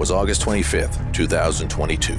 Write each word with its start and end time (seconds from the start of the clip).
was 0.00 0.10
August 0.10 0.40
25th, 0.40 1.12
2022. 1.12 2.14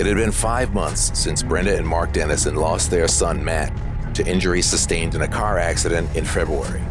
It 0.00 0.06
had 0.06 0.16
been 0.16 0.32
five 0.32 0.72
months 0.72 1.10
since 1.12 1.42
Brenda 1.42 1.76
and 1.76 1.86
Mark 1.86 2.14
Dennison 2.14 2.54
lost 2.54 2.90
their 2.90 3.06
son, 3.08 3.44
Matt, 3.44 3.70
to 4.14 4.26
injuries 4.26 4.64
sustained 4.64 5.14
in 5.14 5.20
a 5.20 5.28
car 5.28 5.58
accident 5.58 6.16
in 6.16 6.24
February. 6.24 6.82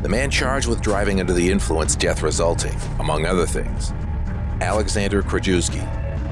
The 0.00 0.08
man 0.08 0.30
charged 0.30 0.68
with 0.68 0.80
driving 0.80 1.20
under 1.20 1.34
the 1.34 1.50
influence, 1.50 1.96
death 1.96 2.22
resulting, 2.22 2.74
among 2.98 3.26
other 3.26 3.44
things. 3.44 3.92
Alexander 4.62 5.22
Krajewski 5.22 5.84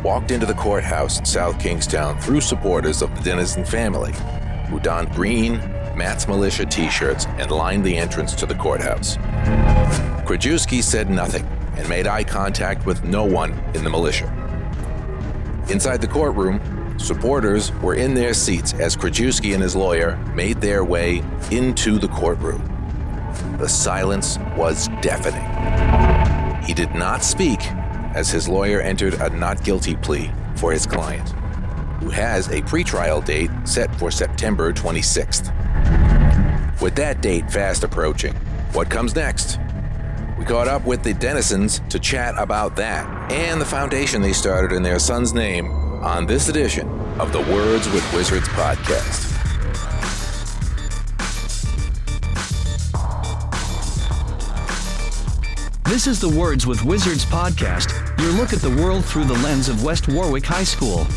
walked 0.02 0.30
into 0.30 0.47
the 0.47 0.55
courthouse 0.55 1.19
in 1.19 1.27
South 1.27 1.61
Kingstown 1.61 2.19
through 2.20 2.41
supporters 2.41 3.02
of 3.02 3.15
the 3.15 3.20
Dennison 3.20 3.66
family, 3.66 4.15
who 4.70 4.80
donned 4.80 5.12
green 5.12 5.59
Matt's 5.95 6.27
Militia 6.27 6.65
t 6.65 6.88
shirts 6.88 7.27
and 7.37 7.51
lined 7.51 7.84
the 7.84 7.98
entrance 7.98 8.34
to 8.34 8.47
the 8.47 8.55
courthouse. 8.55 9.19
Krajewski 10.25 10.83
said 10.83 11.11
nothing 11.11 11.47
and 11.77 11.89
made 11.89 12.07
eye 12.07 12.25
contact 12.25 12.87
with 12.87 13.05
no 13.05 13.25
one 13.25 13.53
in 13.75 13.84
the 13.84 13.91
militia. 13.91 14.33
Inside 15.69 16.01
the 16.01 16.09
courtroom, 16.09 16.61
supporters 16.98 17.73
were 17.83 17.95
in 17.95 18.15
their 18.15 18.34
seats 18.34 18.73
as 18.75 18.97
Krajewski 18.97 19.55
and 19.55 19.62
his 19.62 19.77
lawyer 19.77 20.17
made 20.34 20.61
their 20.61 20.84
way 20.84 21.23
into 21.51 21.98
the 21.98 22.09
courtroom. 22.09 22.62
The 23.59 23.69
silence 23.69 24.39
was 24.57 24.89
deafening. 25.01 25.45
He 26.65 26.73
did 26.73 26.95
not 26.95 27.23
speak 27.23 27.61
as 28.15 28.31
his 28.31 28.48
lawyer 28.48 28.81
entered 28.81 29.15
a 29.15 29.29
not 29.31 29.62
guilty 29.62 29.95
plea 29.97 30.31
for 30.56 30.73
his 30.73 30.87
client, 30.87 31.29
who 32.01 32.09
has 32.09 32.48
a 32.48 32.62
pretrial 32.62 33.25
date 33.25 33.51
set 33.65 33.95
for 33.97 34.11
September 34.11 34.73
26th. 34.73 35.53
With 36.81 36.95
that 36.97 37.20
date 37.20 37.51
fast 37.51 37.84
approaching, 37.84 38.34
what 38.73 38.89
comes 38.89 39.15
next? 39.15 39.59
Caught 40.47 40.69
up 40.69 40.86
with 40.86 41.02
the 41.02 41.12
Dennisons 41.12 41.86
to 41.89 41.98
chat 41.98 42.36
about 42.39 42.77
that 42.77 43.33
and 43.33 43.61
the 43.61 43.64
foundation 43.64 44.22
they 44.22 44.33
started 44.33 44.70
in 44.70 44.80
their 44.80 45.00
son's 45.00 45.33
name 45.34 45.72
on 46.05 46.25
this 46.25 46.48
edition 46.48 46.88
of 47.19 47.33
the 47.33 47.41
Words 47.41 47.91
with 47.91 48.14
Wizards 48.14 48.47
podcast. 48.50 49.33
This 55.84 56.06
is 56.06 56.20
the 56.20 56.28
Words 56.28 56.64
with 56.64 56.84
Wizards 56.84 57.25
podcast, 57.25 57.91
your 58.20 58.31
look 58.34 58.53
at 58.53 58.60
the 58.60 58.70
world 58.81 59.05
through 59.05 59.25
the 59.25 59.34
lens 59.34 59.69
of 59.69 59.83
West 59.83 60.06
Warwick 60.06 60.44
High 60.47 60.62
School. 60.62 61.08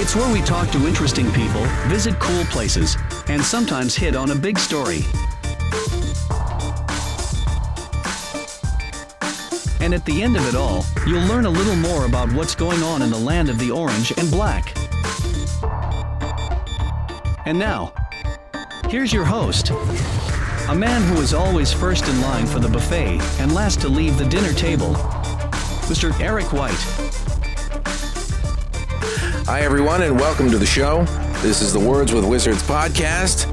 It's 0.00 0.14
where 0.14 0.32
we 0.32 0.42
talk 0.42 0.70
to 0.70 0.86
interesting 0.86 1.28
people, 1.32 1.64
visit 1.88 2.16
cool 2.20 2.44
places, 2.44 2.96
and 3.28 3.42
sometimes 3.42 3.94
hit 3.94 4.16
on 4.16 4.30
a 4.30 4.34
big 4.34 4.58
story. 4.58 5.00
And 9.80 9.94
at 9.94 10.04
the 10.04 10.22
end 10.22 10.36
of 10.36 10.46
it 10.48 10.54
all, 10.54 10.84
you'll 11.06 11.26
learn 11.26 11.44
a 11.46 11.50
little 11.50 11.76
more 11.76 12.06
about 12.06 12.32
what's 12.32 12.54
going 12.54 12.82
on 12.82 13.02
in 13.02 13.10
the 13.10 13.18
land 13.18 13.48
of 13.48 13.58
the 13.58 13.70
orange 13.70 14.12
and 14.16 14.30
black. 14.30 14.74
And 17.46 17.58
now, 17.58 17.92
here's 18.88 19.12
your 19.12 19.24
host, 19.24 19.70
a 20.68 20.74
man 20.74 21.02
who 21.02 21.20
is 21.20 21.32
always 21.32 21.72
first 21.72 22.08
in 22.08 22.20
line 22.20 22.46
for 22.46 22.58
the 22.58 22.68
buffet 22.68 23.20
and 23.40 23.54
last 23.54 23.80
to 23.82 23.88
leave 23.88 24.18
the 24.18 24.26
dinner 24.26 24.52
table, 24.52 24.94
Mr. 25.86 26.18
Eric 26.20 26.52
White. 26.52 26.72
Hi, 29.46 29.60
everyone, 29.62 30.02
and 30.02 30.18
welcome 30.18 30.50
to 30.50 30.58
the 30.58 30.66
show. 30.66 31.06
This 31.40 31.62
is 31.62 31.72
the 31.72 31.78
Words 31.78 32.12
with 32.12 32.24
Wizards 32.24 32.64
podcast. 32.64 33.46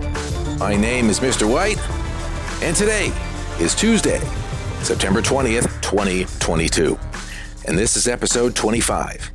My 0.57 0.75
name 0.75 1.07
is 1.07 1.19
Mr. 1.19 1.47
White, 1.47 1.77
and 2.63 2.75
today 2.75 3.13
is 3.59 3.75
Tuesday, 3.75 4.19
September 4.81 5.21
20th, 5.21 5.81
2022. 5.83 6.97
And 7.67 7.77
this 7.77 7.95
is 7.95 8.07
episode 8.07 8.55
25. 8.55 9.29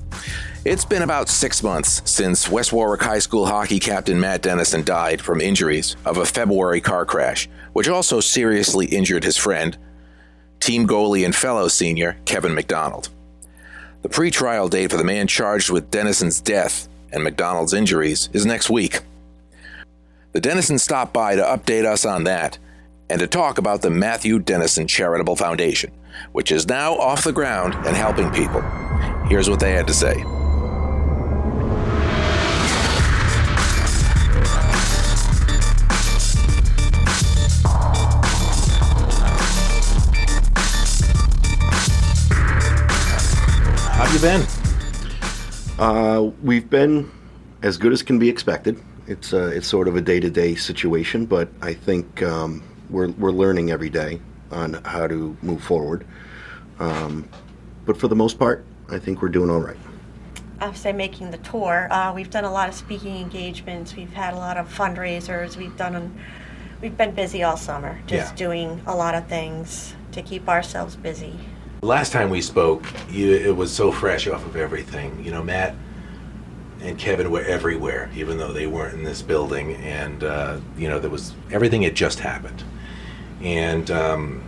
It's 0.65 0.85
been 0.85 1.03
about 1.03 1.29
six 1.29 1.63
months 1.63 2.03
since 2.11 2.49
West 2.49 2.73
Warwick 2.73 3.03
High 3.03 3.21
School 3.21 3.47
hockey 3.47 3.79
captain 3.79 4.19
Matt 4.19 4.43
Dennison 4.43 4.83
died 4.83 5.23
from 5.23 5.41
injuries 5.41 5.95
of 6.05 6.19
a 6.19 6.27
February 6.27 6.81
car 6.81 7.07
crash, 7.07 7.49
which 7.73 7.89
also 7.89 8.19
seriously 8.19 8.87
injured 8.87 9.23
his 9.23 9.37
friend, 9.37 9.79
team 10.59 10.89
goalie 10.89 11.25
and 11.25 11.37
fellow 11.37 11.69
senior 11.69 12.19
Kevin 12.25 12.57
McDonald. 12.57 13.11
The 14.03 14.09
pretrial 14.09 14.69
date 14.69 14.91
for 14.91 14.97
the 14.97 15.05
man 15.05 15.29
charged 15.29 15.71
with 15.71 15.93
Dennison's 15.93 16.41
death 16.41 16.89
and 17.13 17.25
McDonald's 17.25 17.75
injuries 17.75 18.29
is 18.33 18.47
next 18.47 18.71
week. 18.71 19.01
The 20.33 20.41
Dennison 20.41 20.79
stopped 20.79 21.13
by 21.13 21.37
to 21.37 21.43
update 21.43 21.85
us 21.85 22.05
on 22.05 22.25
that 22.25 22.59
and 23.09 23.19
to 23.19 23.27
talk 23.27 23.59
about 23.59 23.83
the 23.83 23.91
Matthew 23.91 24.39
Dennison 24.39 24.87
Charitable 24.87 25.35
Foundation, 25.35 25.91
which 26.33 26.53
is 26.53 26.69
now 26.69 26.95
off 26.95 27.25
the 27.25 27.33
ground 27.33 27.75
and 27.87 27.97
helping 27.97 28.31
people. 28.31 28.63
Here's 29.29 29.51
what 29.51 29.59
they 29.59 29.73
had 29.73 29.89
to 29.89 29.95
say. 29.95 30.21
How 43.93 44.07
have 44.07 44.15
you 44.15 44.21
been? 44.21 44.60
Uh, 45.81 46.31
we've 46.43 46.69
been 46.69 47.11
as 47.63 47.79
good 47.79 47.91
as 47.91 48.03
can 48.03 48.19
be 48.19 48.29
expected. 48.29 48.79
It's 49.07 49.33
uh, 49.33 49.51
it's 49.55 49.67
sort 49.67 49.89
of 49.89 49.97
a 49.97 50.03
day 50.03 50.21
to 50.21 50.29
day 50.29 50.55
situation, 50.55 51.25
but 51.25 51.49
I 51.63 51.73
think 51.73 52.23
um, 52.23 52.63
we're 52.91 53.09
we're 53.13 53.33
learning 53.33 53.71
every 53.71 53.89
day 53.89 54.21
on 54.51 54.75
how 54.85 55.07
to 55.07 55.35
move 55.41 55.65
forward. 55.65 56.07
Um, 56.79 57.27
but 57.87 57.97
for 57.97 58.09
the 58.09 58.15
most 58.15 58.39
part, 58.39 58.63
I 58.91 58.99
think 58.99 59.23
we're 59.23 59.31
doing 59.31 59.49
all 59.49 59.61
right. 59.61 59.79
I'll 60.61 60.75
say 60.75 60.93
making 60.93 61.31
the 61.31 61.39
tour. 61.39 61.89
Uh, 61.91 62.13
we've 62.13 62.29
done 62.29 62.45
a 62.45 62.53
lot 62.53 62.69
of 62.69 62.75
speaking 62.75 63.17
engagements. 63.17 63.97
We've 63.97 64.13
had 64.13 64.35
a 64.35 64.37
lot 64.37 64.59
of 64.59 64.69
fundraisers. 64.69 65.57
We've 65.57 65.75
done, 65.79 66.15
we've 66.83 66.97
been 66.97 67.15
busy 67.15 67.43
all 67.43 67.57
summer, 67.57 67.99
just 68.07 68.33
Yeah. 68.33 68.37
doing 68.37 68.83
a 68.87 68.95
lot 68.95 69.15
of 69.15 69.27
things 69.29 69.95
to 70.13 70.21
keep 70.21 70.47
ourselves 70.47 70.97
busy. 70.97 71.39
Last 71.83 72.13
time 72.13 72.29
we 72.29 72.43
spoke, 72.43 72.85
you, 73.09 73.33
it 73.33 73.57
was 73.57 73.73
so 73.73 73.91
fresh 73.91 74.29
off 74.29 74.45
of 74.45 74.55
everything. 74.55 75.25
You 75.25 75.31
know, 75.31 75.43
Matt 75.43 75.75
and 76.83 76.99
Kevin 76.99 77.31
were 77.31 77.41
everywhere, 77.41 78.11
even 78.15 78.37
though 78.37 78.53
they 78.53 78.67
weren't 78.67 78.93
in 78.93 79.03
this 79.03 79.23
building. 79.23 79.77
And, 79.77 80.23
uh, 80.23 80.61
you 80.77 80.89
know, 80.91 80.99
there 80.99 81.09
was 81.09 81.35
everything 81.51 81.81
had 81.81 81.95
just 81.95 82.21
happened. 82.21 82.63
And 83.41 83.91
um, 83.91 84.43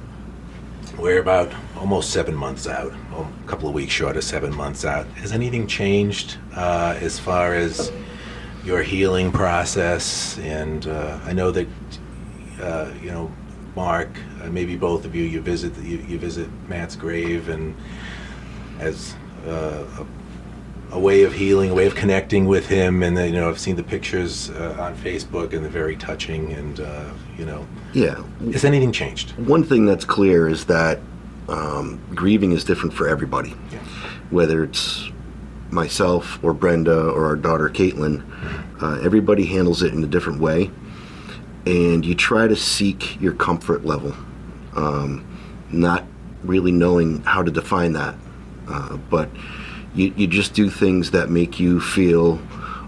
we're 0.98 1.20
about 1.20 1.50
almost 1.78 2.10
seven 2.10 2.34
months 2.34 2.66
out, 2.66 2.92
a 3.16 3.48
couple 3.48 3.66
of 3.66 3.74
weeks 3.74 3.94
short 3.94 4.18
of 4.18 4.24
seven 4.24 4.54
months 4.54 4.84
out. 4.84 5.06
Has 5.12 5.32
anything 5.32 5.66
changed 5.66 6.36
uh, 6.54 6.98
as 7.00 7.18
far 7.18 7.54
as 7.54 7.90
your 8.62 8.82
healing 8.82 9.32
process? 9.32 10.38
And 10.40 10.86
uh, 10.86 11.18
I 11.24 11.32
know 11.32 11.50
that, 11.50 11.66
uh, 12.60 12.90
you 13.02 13.10
know, 13.10 13.32
Mark, 13.74 14.08
uh, 14.42 14.48
maybe 14.48 14.76
both 14.76 15.04
of 15.04 15.14
you, 15.14 15.24
you 15.24 15.40
visit 15.40 15.76
you, 15.78 15.98
you 15.98 16.18
visit 16.18 16.48
Matt's 16.68 16.96
grave, 16.96 17.48
and 17.48 17.74
as 18.80 19.14
uh, 19.46 19.84
a, 20.90 20.96
a 20.96 20.98
way 20.98 21.22
of 21.22 21.32
healing, 21.32 21.70
a 21.70 21.74
way 21.74 21.86
of 21.86 21.94
connecting 21.94 22.46
with 22.46 22.66
him. 22.66 23.02
And 23.02 23.16
then, 23.16 23.32
you 23.32 23.40
know, 23.40 23.48
I've 23.48 23.58
seen 23.58 23.76
the 23.76 23.82
pictures 23.82 24.50
uh, 24.50 24.76
on 24.78 24.96
Facebook, 24.96 25.52
and 25.54 25.62
they're 25.62 25.70
very 25.70 25.96
touching. 25.96 26.52
And 26.52 26.80
uh, 26.80 27.10
you 27.38 27.46
know, 27.46 27.66
Yeah. 27.94 28.22
has 28.52 28.64
anything 28.64 28.92
changed? 28.92 29.30
One 29.38 29.64
thing 29.64 29.86
that's 29.86 30.04
clear 30.04 30.48
is 30.48 30.66
that 30.66 31.00
um, 31.48 31.98
grieving 32.14 32.52
is 32.52 32.64
different 32.64 32.94
for 32.94 33.08
everybody. 33.08 33.54
Yeah. 33.72 33.78
Whether 34.30 34.64
it's 34.64 35.10
myself 35.70 36.38
or 36.44 36.52
Brenda 36.52 37.08
or 37.08 37.24
our 37.26 37.36
daughter 37.36 37.68
Caitlin, 37.70 38.22
uh, 38.82 39.00
everybody 39.02 39.46
handles 39.46 39.82
it 39.82 39.94
in 39.94 40.04
a 40.04 40.06
different 40.06 40.40
way, 40.40 40.70
and 41.66 42.04
you 42.04 42.14
try 42.14 42.46
to 42.46 42.56
seek 42.56 43.20
your 43.20 43.32
comfort 43.32 43.84
level, 43.84 44.14
um, 44.74 45.26
not 45.70 46.04
really 46.42 46.72
knowing 46.72 47.22
how 47.22 47.42
to 47.42 47.50
define 47.50 47.92
that, 47.92 48.14
uh, 48.68 48.96
but 48.96 49.28
you, 49.94 50.12
you 50.16 50.26
just 50.26 50.54
do 50.54 50.70
things 50.70 51.10
that 51.12 51.30
make 51.30 51.60
you 51.60 51.80
feel 51.80 52.40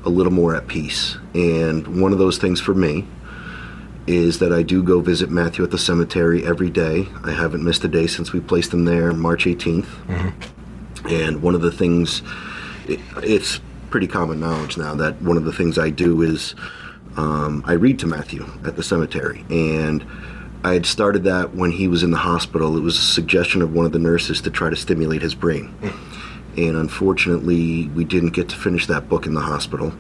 a 0.05 0.09
little 0.09 0.33
more 0.33 0.55
at 0.55 0.67
peace. 0.67 1.17
And 1.35 2.01
one 2.01 2.13
of 2.13 2.19
those 2.19 2.39
things 2.39 2.61
for 2.61 2.75
me 2.75 3.07
is 4.07 4.39
that 4.41 4.53
I 4.53 4.63
do 4.63 4.83
go 4.83 5.01
visit 5.01 5.31
Matthew 5.31 5.65
at 5.65 5.71
the 5.71 5.79
cemetery 5.79 6.45
every 6.45 6.69
day. 6.69 7.09
I 7.23 7.33
haven't 7.33 7.65
missed 7.65 7.85
a 7.85 7.89
day 7.89 8.07
since 8.07 8.33
we 8.33 8.41
placed 8.41 8.73
him 8.73 8.85
there 8.85 9.13
March 9.13 9.47
18th. 9.47 9.87
And 11.09 11.43
one 11.43 11.55
of 11.55 11.63
the 11.63 11.73
things, 11.73 12.23
it, 12.87 13.01
it's 13.19 13.61
pretty 13.91 14.07
common 14.07 14.41
knowledge 14.41 14.77
now 14.77 14.95
that 14.97 15.21
one 15.23 15.37
of 15.37 15.45
the 15.45 15.53
things 15.53 15.79
I 15.79 15.91
do 15.91 16.21
is 16.23 16.55
um, 17.17 17.63
I 17.67 17.73
read 17.73 17.99
to 18.01 18.07
Matthew 18.07 18.47
at 18.65 18.77
the 18.77 18.83
cemetery. 18.83 19.45
And 19.51 20.05
I 20.63 20.73
had 20.73 20.87
started 20.87 21.25
that 21.25 21.55
when 21.55 21.73
he 21.73 21.89
was 21.89 22.03
in 22.03 22.11
the 22.11 22.17
hospital. 22.19 22.77
It 22.77 22.81
was 22.81 22.99
a 22.99 23.03
suggestion 23.03 23.63
of 23.63 23.73
one 23.73 23.87
of 23.87 23.93
the 23.93 23.99
nurses 23.99 24.41
to 24.43 24.51
try 24.51 24.71
to 24.71 24.77
stimulate 24.77 25.23
his 25.23 25.35
brain. 25.35 25.75
And 26.57 26.77
unfortunately, 26.77 27.89
we 27.89 28.05
didn't 28.05 28.31
get 28.31 28.49
to 28.51 28.57
finish 28.57 28.87
that 28.87 29.09
book 29.09 29.27
in 29.27 29.35
the 29.35 29.41
hospital. 29.41 29.93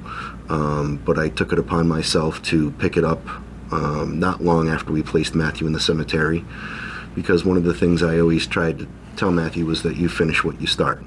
Um, 0.48 1.02
but 1.04 1.18
I 1.18 1.28
took 1.28 1.52
it 1.52 1.58
upon 1.58 1.88
myself 1.88 2.42
to 2.44 2.70
pick 2.72 2.96
it 2.96 3.04
up 3.04 3.26
um, 3.72 4.20
not 4.20 4.42
long 4.42 4.68
after 4.68 4.92
we 4.92 5.02
placed 5.02 5.34
Matthew 5.34 5.66
in 5.66 5.72
the 5.72 5.80
cemetery. 5.80 6.44
because 7.14 7.44
one 7.44 7.56
of 7.56 7.64
the 7.64 7.74
things 7.74 8.02
I 8.02 8.18
always 8.18 8.46
tried 8.46 8.78
to 8.80 8.88
tell 9.16 9.30
Matthew 9.30 9.66
was 9.66 9.82
that 9.82 9.96
you 9.96 10.08
finish 10.08 10.44
what 10.44 10.60
you 10.60 10.66
start. 10.66 11.02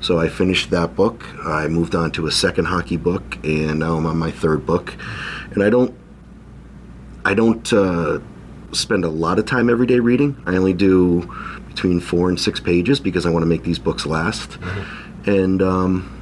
So 0.00 0.18
I 0.18 0.28
finished 0.28 0.70
that 0.70 0.94
book. 0.94 1.24
I 1.44 1.68
moved 1.68 1.94
on 1.94 2.10
to 2.12 2.26
a 2.26 2.32
second 2.32 2.66
hockey 2.66 2.96
book, 2.96 3.38
and 3.44 3.78
now 3.78 3.96
I'm 3.96 4.06
on 4.06 4.18
my 4.18 4.30
third 4.30 4.66
book. 4.66 4.94
And 5.52 5.62
I 5.62 5.70
don't, 5.70 5.94
I 7.24 7.34
don't 7.34 7.72
uh, 7.72 8.20
spend 8.72 9.04
a 9.04 9.08
lot 9.08 9.38
of 9.38 9.46
time 9.46 9.70
every 9.70 9.86
day 9.86 10.00
reading. 10.00 10.40
I 10.46 10.56
only 10.56 10.74
do 10.74 11.32
between 11.68 12.00
four 12.00 12.28
and 12.28 12.38
six 12.38 12.60
pages 12.60 13.00
because 13.00 13.26
I 13.26 13.30
want 13.30 13.42
to 13.42 13.46
make 13.46 13.62
these 13.62 13.78
books 13.78 14.06
last. 14.06 14.58
And 15.26 15.62
um, 15.62 16.12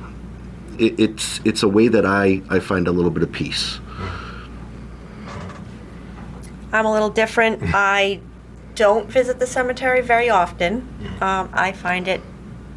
it, 0.78 0.98
it's 0.98 1.40
it's 1.44 1.62
a 1.62 1.68
way 1.68 1.88
that 1.88 2.06
I 2.06 2.42
I 2.50 2.60
find 2.60 2.88
a 2.88 2.92
little 2.92 3.10
bit 3.10 3.22
of 3.22 3.32
peace. 3.32 3.80
I'm 6.72 6.86
a 6.86 6.92
little 6.92 7.10
different. 7.10 7.60
I 7.74 8.20
don't 8.74 9.08
visit 9.08 9.38
the 9.38 9.46
cemetery 9.46 10.00
very 10.00 10.28
often. 10.30 10.88
Um, 11.20 11.50
I 11.52 11.72
find 11.72 12.08
it 12.08 12.20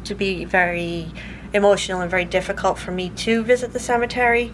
to 0.04 0.14
be 0.14 0.44
very 0.44 1.10
emotional 1.52 2.00
and 2.00 2.10
very 2.10 2.24
difficult 2.24 2.78
for 2.78 2.90
me 2.92 3.10
to 3.10 3.42
visit 3.42 3.72
the 3.72 3.78
cemetery, 3.80 4.52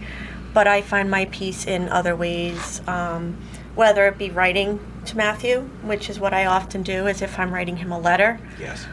but 0.53 0.67
I 0.67 0.81
find 0.83 1.11
my 1.11 1.27
peace 1.27 1.67
in 1.67 1.89
other 1.89 2.15
ways, 2.17 2.81
um, 2.87 3.37
whether 3.75 4.07
it 4.07 4.17
be 4.19 4.31
writing 4.31 4.79
to 5.07 5.17
Matthew, 5.17 5.61
which 5.83 6.09
is 6.09 6.19
what 6.19 6.33
I 6.33 6.47
often 6.47 6.83
do, 6.83 7.09
as 7.09 7.21
if 7.21 7.39
I'm 7.39 7.53
writing 7.53 7.77
him 7.77 7.93
a 7.93 7.99
letter, 7.99 8.39
Yes. 8.59 8.87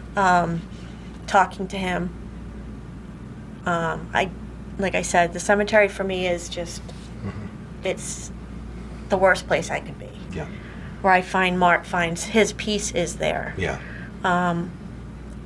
talking 1.27 1.67
to 1.69 1.77
him. 1.77 2.09
Um, 3.65 4.09
I, 4.13 4.29
like 4.79 4.95
I 4.95 5.03
said, 5.03 5.33
the 5.33 5.39
cemetery 5.39 5.87
for 5.87 6.03
me 6.03 6.27
is 6.27 6.49
just, 6.49 6.81
it's 7.83 8.31
the 9.09 9.17
worst 9.17 9.47
place 9.47 9.69
I 9.69 9.79
could 9.79 9.97
be. 9.99 10.09
Yeah. 10.33 10.47
Where 11.01 11.13
I 11.13 11.21
find 11.21 11.57
Mark 11.57 11.85
finds 11.85 12.23
his 12.23 12.53
peace 12.53 12.91
is 12.91 13.15
there. 13.15 13.53
Yeah. 13.57 13.79
Um, 14.23 14.71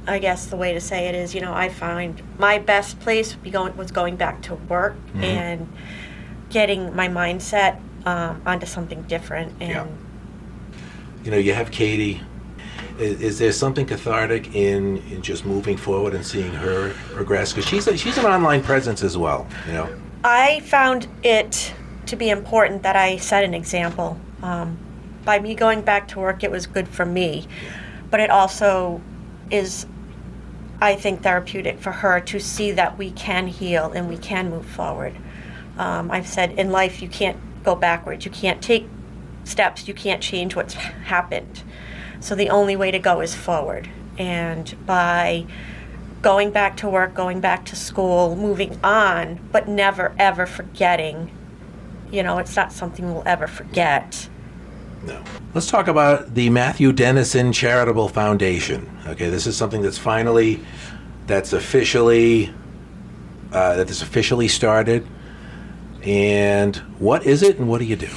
I 0.07 0.19
guess 0.19 0.45
the 0.47 0.55
way 0.55 0.73
to 0.73 0.81
say 0.81 1.07
it 1.07 1.15
is, 1.15 1.33
you 1.33 1.41
know, 1.41 1.53
I 1.53 1.69
find 1.69 2.21
my 2.37 2.59
best 2.59 2.99
place 2.99 3.33
be 3.35 3.49
going 3.49 3.75
was 3.77 3.91
going 3.91 4.17
back 4.17 4.41
to 4.43 4.55
work 4.55 4.95
and 5.15 5.67
getting 6.49 6.95
my 6.95 7.07
mindset 7.07 7.79
um, 8.05 8.41
onto 8.45 8.65
something 8.65 9.01
different. 9.03 9.53
And 9.59 9.69
Yeah. 9.69 9.87
You 11.23 11.31
know, 11.31 11.37
you 11.37 11.53
have 11.53 11.71
Katie. 11.71 12.21
Is, 12.99 13.21
is 13.21 13.39
there 13.39 13.51
something 13.51 13.87
cathartic 13.87 14.55
in, 14.55 14.97
in 15.09 15.21
just 15.21 15.43
moving 15.45 15.75
forward 15.75 16.13
and 16.13 16.23
seeing 16.25 16.53
her 16.53 16.93
progress? 17.13 17.51
Because 17.51 17.67
she's 17.67 17.87
a, 17.87 17.97
she's 17.97 18.17
an 18.17 18.25
online 18.25 18.61
presence 18.61 19.03
as 19.03 19.17
well. 19.17 19.47
You 19.65 19.73
know. 19.73 19.89
I 20.23 20.59
found 20.61 21.07
it 21.23 21.73
to 22.05 22.15
be 22.15 22.29
important 22.29 22.83
that 22.83 22.95
I 22.95 23.17
set 23.17 23.43
an 23.43 23.53
example. 23.53 24.19
Um, 24.43 24.77
by 25.25 25.39
me 25.39 25.55
going 25.55 25.81
back 25.81 26.07
to 26.09 26.19
work, 26.19 26.43
it 26.43 26.51
was 26.51 26.67
good 26.67 26.87
for 26.87 27.05
me, 27.05 27.47
but 28.09 28.19
it 28.19 28.29
also 28.29 29.01
is, 29.51 29.85
I 30.79 30.95
think, 30.95 31.23
therapeutic 31.23 31.79
for 31.79 31.91
her 31.91 32.19
to 32.21 32.39
see 32.39 32.71
that 32.71 32.97
we 32.97 33.11
can 33.11 33.47
heal 33.47 33.91
and 33.91 34.07
we 34.07 34.17
can 34.17 34.49
move 34.49 34.65
forward. 34.65 35.15
Um, 35.77 36.09
I've 36.11 36.27
said 36.27 36.51
in 36.53 36.71
life, 36.71 37.01
you 37.01 37.09
can't 37.09 37.37
go 37.63 37.75
backwards, 37.75 38.23
you 38.23 38.31
can't 38.31 38.61
take 38.61 38.87
steps, 39.43 39.87
you 39.87 39.93
can't 39.93 40.21
change 40.21 40.55
what's 40.55 40.73
happened. 40.73 41.63
So 42.19 42.35
the 42.35 42.49
only 42.49 42.75
way 42.75 42.91
to 42.91 42.99
go 42.99 43.21
is 43.21 43.35
forward. 43.35 43.89
And 44.17 44.73
by 44.85 45.45
going 46.21 46.51
back 46.51 46.77
to 46.77 46.89
work, 46.89 47.13
going 47.13 47.41
back 47.41 47.65
to 47.65 47.75
school, 47.75 48.35
moving 48.35 48.79
on, 48.83 49.39
but 49.51 49.67
never 49.67 50.15
ever 50.17 50.45
forgetting. 50.45 51.29
You 52.11 52.23
know, 52.23 52.37
it's 52.37 52.55
not 52.55 52.71
something 52.71 53.13
we'll 53.13 53.23
ever 53.25 53.47
forget. 53.47 54.29
No. 55.05 55.23
Let's 55.53 55.67
talk 55.67 55.87
about 55.87 56.33
the 56.33 56.49
Matthew 56.49 56.91
Dennison 56.91 57.53
Charitable 57.53 58.09
Foundation. 58.09 58.89
Okay, 59.07 59.29
this 59.29 59.45
is 59.45 59.55
something 59.55 59.81
that's 59.81 59.97
finally, 59.97 60.59
that's 61.27 61.53
officially, 61.53 62.53
uh, 63.51 63.75
that 63.75 63.89
is 63.89 64.01
officially 64.01 64.47
started. 64.47 65.07
And 66.03 66.75
what 66.99 67.25
is 67.25 67.43
it, 67.43 67.57
and 67.57 67.69
what 67.69 67.79
do 67.79 67.85
you 67.85 67.95
do? 67.95 68.09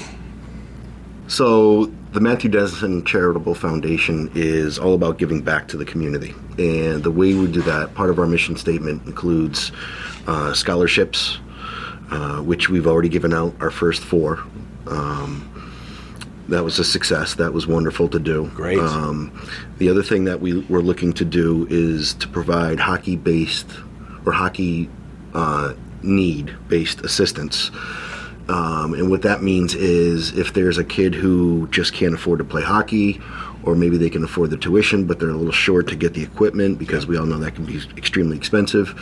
So 1.26 1.92
the 2.12 2.20
Matthew 2.20 2.48
Dennison 2.48 3.04
Charitable 3.04 3.54
Foundation 3.54 4.30
is 4.34 4.78
all 4.78 4.94
about 4.94 5.18
giving 5.18 5.42
back 5.42 5.68
to 5.68 5.76
the 5.76 5.84
community, 5.84 6.34
and 6.58 7.02
the 7.04 7.10
way 7.10 7.34
we 7.34 7.46
do 7.46 7.60
that, 7.62 7.94
part 7.94 8.08
of 8.08 8.18
our 8.18 8.26
mission 8.26 8.56
statement 8.56 9.06
includes 9.06 9.72
uh, 10.26 10.54
scholarships, 10.54 11.38
uh, 12.10 12.40
which 12.40 12.70
we've 12.70 12.86
already 12.86 13.10
given 13.10 13.34
out 13.34 13.54
our 13.60 13.70
first 13.70 14.02
four. 14.02 14.42
Um, 14.86 15.57
that 16.48 16.64
was 16.64 16.78
a 16.78 16.84
success. 16.84 17.34
That 17.34 17.52
was 17.52 17.66
wonderful 17.66 18.08
to 18.08 18.18
do. 18.18 18.50
Great. 18.54 18.78
Um, 18.78 19.48
the 19.78 19.88
other 19.88 20.02
thing 20.02 20.24
that 20.24 20.40
we 20.40 20.60
were 20.66 20.82
looking 20.82 21.12
to 21.14 21.24
do 21.24 21.66
is 21.70 22.14
to 22.14 22.28
provide 22.28 22.80
hockey-based 22.80 23.70
or 24.24 24.32
hockey 24.32 24.88
uh, 25.34 25.74
need-based 26.02 27.02
assistance. 27.02 27.70
Um, 28.48 28.94
and 28.94 29.10
what 29.10 29.22
that 29.22 29.42
means 29.42 29.74
is 29.74 30.36
if 30.38 30.54
there's 30.54 30.78
a 30.78 30.84
kid 30.84 31.14
who 31.14 31.68
just 31.70 31.92
can't 31.92 32.14
afford 32.14 32.38
to 32.38 32.44
play 32.44 32.62
hockey, 32.62 33.20
or 33.64 33.74
maybe 33.74 33.98
they 33.98 34.08
can 34.08 34.24
afford 34.24 34.48
the 34.48 34.56
tuition, 34.56 35.04
but 35.04 35.18
they're 35.18 35.28
a 35.28 35.36
little 35.36 35.52
short 35.52 35.86
to 35.88 35.96
get 35.96 36.14
the 36.14 36.22
equipment 36.22 36.78
because 36.78 37.06
we 37.06 37.18
all 37.18 37.26
know 37.26 37.36
that 37.38 37.54
can 37.54 37.66
be 37.66 37.78
extremely 37.96 38.36
expensive, 38.36 38.94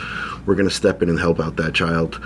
we're 0.45 0.55
going 0.55 0.67
to 0.67 0.73
step 0.73 1.01
in 1.01 1.07
and 1.07 1.19
help 1.19 1.39
out 1.39 1.55
that 1.55 1.73
child. 1.73 2.19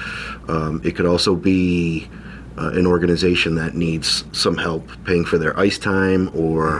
Um, 0.47 0.81
it 0.83 0.95
could 0.95 1.05
also 1.05 1.35
be 1.35 2.09
uh, 2.57 2.71
an 2.73 2.85
organization 2.85 3.55
that 3.55 3.75
needs 3.75 4.23
some 4.31 4.57
help 4.57 4.87
paying 5.05 5.25
for 5.25 5.37
their 5.37 5.57
ice 5.59 5.77
time 5.77 6.29
or 6.35 6.79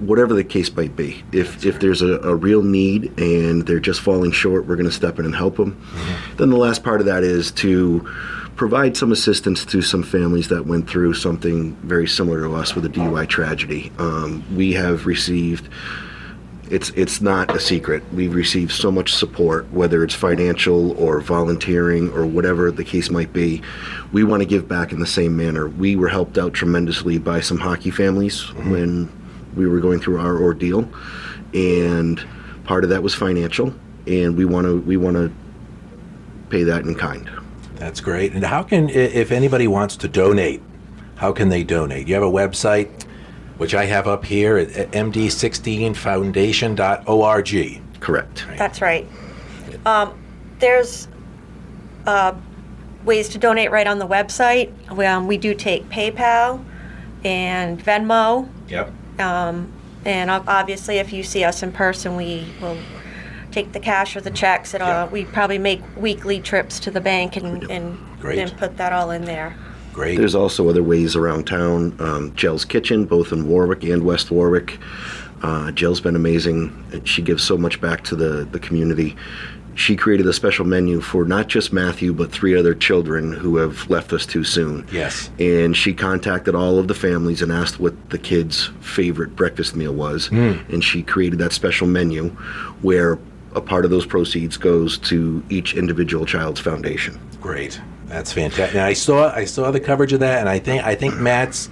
whatever 0.00 0.34
the 0.34 0.44
case 0.44 0.74
might 0.74 0.96
be. 0.96 1.22
If 1.32 1.64
if 1.64 1.80
there's 1.80 2.02
a, 2.02 2.18
a 2.20 2.34
real 2.34 2.62
need 2.62 3.18
and 3.18 3.66
they're 3.66 3.80
just 3.80 4.00
falling 4.00 4.32
short, 4.32 4.66
we're 4.66 4.76
going 4.76 4.88
to 4.88 4.92
step 4.94 5.18
in 5.18 5.24
and 5.24 5.34
help 5.34 5.56
them. 5.56 5.80
Then 6.36 6.50
the 6.50 6.56
last 6.56 6.82
part 6.82 7.00
of 7.00 7.06
that 7.06 7.22
is 7.22 7.50
to 7.52 8.08
provide 8.56 8.96
some 8.96 9.12
assistance 9.12 9.64
to 9.64 9.80
some 9.80 10.02
families 10.02 10.48
that 10.48 10.66
went 10.66 10.88
through 10.88 11.14
something 11.14 11.74
very 11.76 12.06
similar 12.06 12.42
to 12.42 12.54
us 12.54 12.74
with 12.74 12.84
a 12.84 12.88
DUI 12.88 13.26
tragedy. 13.28 13.90
Um, 13.98 14.44
we 14.54 14.72
have 14.74 15.06
received. 15.06 15.68
It's 16.70 16.90
it's 16.90 17.20
not 17.20 17.54
a 17.54 17.60
secret. 17.60 18.02
We've 18.12 18.34
received 18.34 18.70
so 18.70 18.90
much 18.92 19.12
support, 19.12 19.70
whether 19.72 20.04
it's 20.04 20.14
financial 20.14 20.92
or 20.92 21.20
volunteering 21.20 22.10
or 22.12 22.24
whatever 22.24 22.70
the 22.70 22.84
case 22.84 23.10
might 23.10 23.32
be. 23.32 23.60
We 24.12 24.22
want 24.22 24.42
to 24.42 24.46
give 24.46 24.68
back 24.68 24.92
in 24.92 25.00
the 25.00 25.06
same 25.06 25.36
manner. 25.36 25.68
We 25.68 25.96
were 25.96 26.08
helped 26.08 26.38
out 26.38 26.54
tremendously 26.54 27.18
by 27.18 27.40
some 27.40 27.58
hockey 27.58 27.90
families 27.90 28.42
mm-hmm. 28.42 28.70
when 28.70 29.12
we 29.56 29.66
were 29.66 29.80
going 29.80 30.00
through 30.00 30.20
our 30.20 30.40
ordeal, 30.40 30.88
and 31.52 32.24
part 32.64 32.84
of 32.84 32.90
that 32.90 33.02
was 33.02 33.14
financial, 33.14 33.74
and 34.06 34.36
we 34.36 34.44
want 34.44 34.66
to 34.66 34.80
we 34.82 34.96
want 34.96 35.16
to 35.16 35.32
pay 36.50 36.62
that 36.62 36.84
in 36.84 36.94
kind. 36.94 37.28
That's 37.76 38.00
great. 38.00 38.32
And 38.32 38.44
how 38.44 38.62
can, 38.62 38.90
if 38.90 39.32
anybody 39.32 39.66
wants 39.66 39.96
to 39.98 40.08
donate, 40.08 40.60
how 41.16 41.32
can 41.32 41.48
they 41.48 41.64
donate? 41.64 42.08
You 42.08 42.14
have 42.14 42.22
a 42.22 42.30
website, 42.30 43.06
which 43.60 43.74
I 43.74 43.84
have 43.84 44.08
up 44.08 44.24
here 44.24 44.56
at 44.56 44.72
at 44.72 44.90
md16foundation.org. 44.92 47.82
Correct. 48.00 48.46
That's 48.56 48.80
right. 48.80 49.06
Um, 49.84 50.18
there's 50.60 51.08
uh, 52.06 52.32
ways 53.04 53.28
to 53.28 53.36
donate 53.36 53.70
right 53.70 53.86
on 53.86 53.98
the 53.98 54.06
website. 54.06 54.72
We, 54.96 55.04
um, 55.04 55.26
we 55.26 55.36
do 55.36 55.54
take 55.54 55.86
PayPal 55.90 56.64
and 57.22 57.78
Venmo. 57.84 58.48
Yep. 58.68 58.90
Um, 59.20 59.70
and 60.06 60.30
obviously, 60.30 60.96
if 60.96 61.12
you 61.12 61.22
see 61.22 61.44
us 61.44 61.62
in 61.62 61.70
person, 61.70 62.16
we 62.16 62.46
will 62.62 62.78
take 63.52 63.72
the 63.72 63.80
cash 63.80 64.16
or 64.16 64.22
the 64.22 64.30
checks. 64.30 64.72
And, 64.72 64.82
uh, 64.82 65.06
We 65.12 65.26
probably 65.26 65.58
make 65.58 65.82
weekly 65.98 66.40
trips 66.40 66.80
to 66.80 66.90
the 66.90 67.02
bank 67.02 67.36
and, 67.36 67.70
and, 67.70 67.98
and 68.24 68.56
put 68.56 68.78
that 68.78 68.94
all 68.94 69.10
in 69.10 69.26
there. 69.26 69.54
Great. 69.92 70.16
There's 70.18 70.34
also 70.34 70.68
other 70.68 70.82
ways 70.82 71.16
around 71.16 71.46
town. 71.46 71.96
Um, 72.00 72.34
Jell's 72.34 72.64
Kitchen, 72.64 73.04
both 73.04 73.32
in 73.32 73.48
Warwick 73.48 73.84
and 73.84 74.04
West 74.04 74.30
Warwick. 74.30 74.78
Uh, 75.42 75.70
Jell's 75.72 76.00
been 76.00 76.16
amazing. 76.16 77.02
She 77.04 77.22
gives 77.22 77.42
so 77.42 77.56
much 77.56 77.80
back 77.80 78.04
to 78.04 78.16
the, 78.16 78.44
the 78.44 78.58
community. 78.58 79.16
She 79.74 79.96
created 79.96 80.26
a 80.26 80.32
special 80.32 80.66
menu 80.66 81.00
for 81.00 81.24
not 81.24 81.46
just 81.46 81.72
Matthew, 81.72 82.12
but 82.12 82.30
three 82.30 82.56
other 82.56 82.74
children 82.74 83.32
who 83.32 83.56
have 83.56 83.88
left 83.88 84.12
us 84.12 84.26
too 84.26 84.44
soon. 84.44 84.86
Yes. 84.92 85.30
And 85.38 85.74
she 85.74 85.94
contacted 85.94 86.54
all 86.54 86.78
of 86.78 86.88
the 86.88 86.94
families 86.94 87.40
and 87.40 87.50
asked 87.50 87.80
what 87.80 88.10
the 88.10 88.18
kids' 88.18 88.70
favorite 88.80 89.34
breakfast 89.36 89.74
meal 89.74 89.94
was. 89.94 90.28
And 90.30 90.84
she 90.84 91.02
created 91.02 91.38
that 91.38 91.52
special 91.52 91.86
menu 91.86 92.30
where 92.82 93.18
a 93.54 93.60
part 93.60 93.84
of 93.84 93.90
those 93.90 94.06
proceeds 94.06 94.56
goes 94.56 94.98
to 94.98 95.42
each 95.50 95.74
individual 95.74 96.24
child's 96.26 96.60
foundation. 96.60 97.18
Great. 97.40 97.80
That's 98.06 98.32
fantastic. 98.32 98.74
Now 98.74 98.86
I 98.86 98.92
saw 98.92 99.32
I 99.34 99.44
saw 99.44 99.70
the 99.70 99.80
coverage 99.80 100.12
of 100.12 100.20
that, 100.20 100.40
and 100.40 100.48
I 100.48 100.58
think 100.58 100.84
I 100.84 100.94
think 100.94 101.16
Matt's 101.16 101.68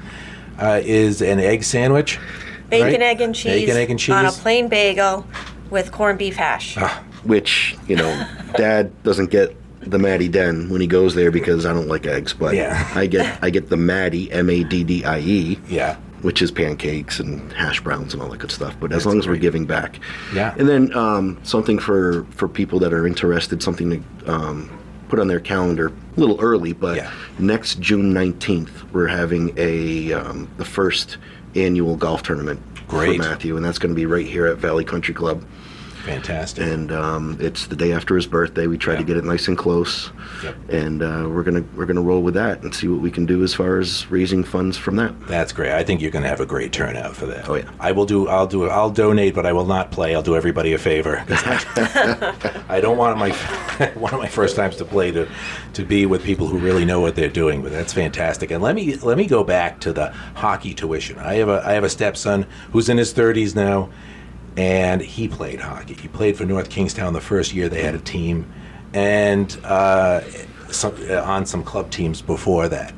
uh, 0.60 0.80
is 0.84 1.20
an 1.22 1.40
egg 1.40 1.64
sandwich. 1.64 2.18
Bacon, 2.70 2.86
right? 3.00 3.02
egg, 3.02 3.20
and 3.22 3.34
cheese, 3.34 3.62
Bacon, 3.62 3.76
egg, 3.76 3.90
and 3.90 3.98
cheese. 3.98 4.14
on 4.14 4.26
a 4.26 4.30
plain 4.32 4.68
bagel 4.68 5.26
with 5.70 5.90
corned 5.90 6.18
beef 6.18 6.36
hash. 6.36 6.76
which 7.24 7.76
you 7.88 7.96
know 7.96 8.26
dad 8.56 8.90
doesn't 9.02 9.30
get 9.30 9.56
the 9.80 9.98
Maddie 9.98 10.28
Den 10.28 10.68
when 10.68 10.80
he 10.80 10.86
goes 10.86 11.14
there 11.14 11.30
because 11.30 11.64
I 11.64 11.72
don't 11.72 11.88
like 11.88 12.06
eggs, 12.06 12.32
but 12.34 12.54
Yeah. 12.54 12.88
I 12.94 13.06
get 13.06 13.38
I 13.42 13.50
get 13.50 13.68
the 13.68 13.76
Maddie 13.76 14.30
M 14.30 14.48
A 14.50 14.62
D 14.64 14.84
D 14.84 15.04
I 15.04 15.18
E, 15.20 15.58
yeah. 15.68 15.96
Which 16.22 16.42
is 16.42 16.50
pancakes 16.50 17.20
and 17.20 17.52
hash 17.52 17.80
browns 17.80 18.12
and 18.12 18.22
all 18.22 18.28
that 18.28 18.38
good 18.38 18.50
stuff. 18.50 18.76
But 18.80 18.92
as 18.92 18.98
That's 18.98 19.06
long 19.06 19.18
as 19.18 19.28
we're 19.28 19.36
giving 19.36 19.66
back, 19.66 20.00
Yeah. 20.34 20.54
And 20.58 20.68
then 20.68 20.94
um, 20.96 21.38
something 21.42 21.78
for 21.78 22.24
for 22.30 22.48
people 22.48 22.78
that 22.80 22.92
are 22.92 23.06
interested, 23.06 23.62
something 23.62 23.90
to 24.24 24.32
um, 24.32 24.70
put 25.08 25.18
on 25.18 25.28
their 25.28 25.40
calendar 25.40 25.88
a 26.16 26.20
little 26.20 26.40
early. 26.40 26.72
But 26.72 26.96
Yeah. 26.96 27.10
next 27.38 27.80
June 27.80 28.12
nineteenth, 28.12 28.84
we're 28.92 29.06
having 29.06 29.52
a 29.56 30.12
um, 30.12 30.48
the 30.56 30.64
first 30.64 31.18
annual 31.54 31.96
golf 31.96 32.22
tournament 32.22 32.60
Great. 32.88 33.16
for 33.20 33.28
Matthew, 33.28 33.56
and 33.56 33.64
that's 33.64 33.78
going 33.78 33.94
to 33.94 33.96
be 33.96 34.06
right 34.06 34.26
here 34.26 34.46
at 34.46 34.58
Valley 34.58 34.84
Country 34.84 35.14
Club. 35.14 35.44
Fantastic. 36.04 36.64
And 36.64 36.90
um, 36.92 37.36
it's 37.40 37.66
the 37.66 37.76
day 37.76 37.92
after 37.92 38.16
his 38.16 38.26
birthday. 38.26 38.66
We 38.66 38.78
try 38.78 38.94
Yeah. 38.94 39.00
to 39.00 39.04
get 39.04 39.16
it 39.16 39.24
nice 39.24 39.48
and 39.48 39.58
close, 39.58 40.10
Yep. 40.42 40.56
and 40.70 41.02
uh, 41.02 41.26
we're 41.28 41.42
gonna 41.42 41.64
we're 41.76 41.86
gonna 41.86 42.00
roll 42.02 42.22
with 42.22 42.34
that 42.34 42.62
and 42.62 42.74
see 42.74 42.88
what 42.88 43.00
we 43.00 43.10
can 43.10 43.26
do 43.26 43.42
as 43.42 43.52
far 43.54 43.78
as 43.78 44.10
raising 44.10 44.42
funds 44.44 44.76
from 44.76 44.96
that. 44.96 45.12
That's 45.26 45.52
great. 45.52 45.72
I 45.72 45.82
think 45.84 46.00
you're 46.00 46.10
going 46.10 46.22
to 46.22 46.28
have 46.28 46.40
a 46.40 46.46
great 46.46 46.72
turnout 46.72 47.14
for 47.16 47.26
that. 47.26 47.48
Oh, 47.48 47.54
yeah. 47.56 47.68
I 47.80 47.92
will 47.92 48.06
do. 48.06 48.28
I'll 48.28 48.46
do. 48.46 48.68
I'll 48.68 48.90
donate, 48.90 49.34
but 49.34 49.44
I 49.46 49.52
will 49.52 49.66
not 49.66 49.90
play. 49.90 50.14
I'll 50.14 50.22
do 50.22 50.36
everybody 50.36 50.72
a 50.72 50.78
favor. 50.78 51.22
I, 51.28 52.64
I 52.68 52.80
don't 52.80 52.96
want 52.96 53.18
my 53.18 53.30
one 53.94 54.14
of 54.14 54.20
my 54.20 54.28
first 54.28 54.56
times 54.56 54.76
to 54.76 54.84
play 54.84 55.10
to 55.12 55.28
to 55.74 55.84
be 55.84 56.06
with 56.06 56.22
people 56.24 56.46
who 56.46 56.58
really 56.58 56.84
know 56.84 57.00
what 57.00 57.14
they're 57.16 57.28
doing. 57.28 57.62
But 57.62 57.72
that's 57.72 57.92
fantastic. 57.92 58.50
And 58.50 58.62
let 58.62 58.74
me 58.74 58.96
let 58.96 59.18
me 59.18 59.26
go 59.26 59.44
back 59.44 59.80
to 59.80 59.92
the 59.92 60.10
hockey 60.34 60.74
tuition. 60.74 61.18
I 61.18 61.34
have 61.34 61.48
a 61.48 61.62
I 61.64 61.72
have 61.72 61.84
a 61.84 61.90
stepson 61.90 62.46
who's 62.72 62.88
in 62.88 62.96
his 62.98 63.12
30s 63.12 63.54
now, 63.54 63.90
and 64.58 65.00
he 65.00 65.28
played 65.28 65.60
hockey. 65.60 65.94
He 65.94 66.08
played 66.08 66.36
for 66.36 66.44
North 66.44 66.68
Kingstown 66.68 67.12
the 67.12 67.20
first 67.20 67.54
year 67.54 67.68
they 67.68 67.80
had 67.80 67.94
a 67.94 68.00
team, 68.00 68.52
and 68.92 69.56
uh, 69.62 70.20
some, 70.68 70.96
uh, 71.08 71.22
on 71.22 71.46
some 71.46 71.62
club 71.62 71.92
teams 71.92 72.20
before 72.20 72.68
that. 72.68 72.92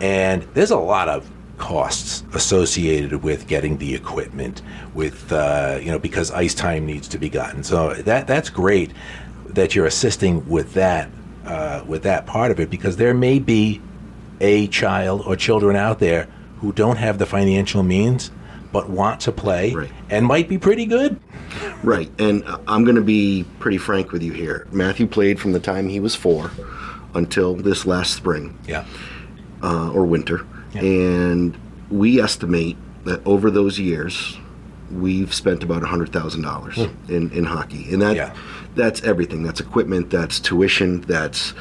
And 0.00 0.42
there's 0.54 0.70
a 0.70 0.78
lot 0.78 1.10
of 1.10 1.30
costs 1.58 2.24
associated 2.32 3.22
with 3.22 3.46
getting 3.46 3.76
the 3.76 3.94
equipment, 3.94 4.62
with 4.94 5.30
uh, 5.30 5.78
you 5.78 5.92
know 5.92 5.98
because 5.98 6.30
ice 6.30 6.54
time 6.54 6.86
needs 6.86 7.06
to 7.08 7.18
be 7.18 7.28
gotten. 7.28 7.62
So 7.62 7.92
that 7.92 8.26
that's 8.26 8.48
great 8.48 8.90
that 9.50 9.74
you're 9.74 9.86
assisting 9.86 10.48
with 10.48 10.72
that 10.72 11.10
uh, 11.44 11.84
with 11.86 12.02
that 12.04 12.24
part 12.24 12.50
of 12.50 12.58
it 12.60 12.70
because 12.70 12.96
there 12.96 13.12
may 13.12 13.38
be 13.38 13.82
a 14.40 14.68
child 14.68 15.20
or 15.26 15.36
children 15.36 15.76
out 15.76 15.98
there 15.98 16.28
who 16.60 16.72
don't 16.72 16.96
have 16.96 17.18
the 17.18 17.26
financial 17.26 17.82
means 17.82 18.30
but 18.74 18.90
want 18.90 19.20
to 19.20 19.30
play 19.32 19.72
Right. 19.72 19.90
and 20.10 20.26
might 20.26 20.48
be 20.48 20.58
pretty 20.58 20.84
good. 20.84 21.18
Right, 21.84 22.10
and 22.18 22.42
I'm 22.66 22.82
going 22.84 22.96
to 22.96 23.02
be 23.02 23.44
pretty 23.60 23.78
frank 23.78 24.10
with 24.12 24.22
you 24.22 24.32
here. 24.32 24.66
Matthew 24.72 25.06
played 25.06 25.38
from 25.40 25.52
the 25.52 25.60
time 25.60 25.88
he 25.88 26.00
was 26.00 26.14
four 26.16 26.50
until 27.14 27.54
this 27.54 27.86
last 27.86 28.12
spring 28.14 28.58
Yeah. 28.68 28.84
uh, 29.62 29.90
or 29.92 30.04
winter, 30.04 30.44
Yeah. 30.74 30.82
and 30.82 31.56
we 31.88 32.20
estimate 32.20 32.76
that 33.04 33.20
over 33.24 33.50
those 33.50 33.78
years, 33.78 34.38
we've 34.90 35.32
spent 35.32 35.62
about 35.62 35.82
hundred 35.84 36.12
thousand 36.12 36.42
dollars 36.42 36.76
in, 37.08 37.30
in 37.30 37.44
hockey, 37.44 37.86
and 37.92 38.02
that 38.02 38.10
Hmm. 38.12 38.16
Yeah. 38.16 38.32
that's 38.74 39.02
everything. 39.04 39.44
That's 39.44 39.60
equipment. 39.60 40.10
That's 40.10 40.40
tuition. 40.40 41.02
That's 41.02 41.54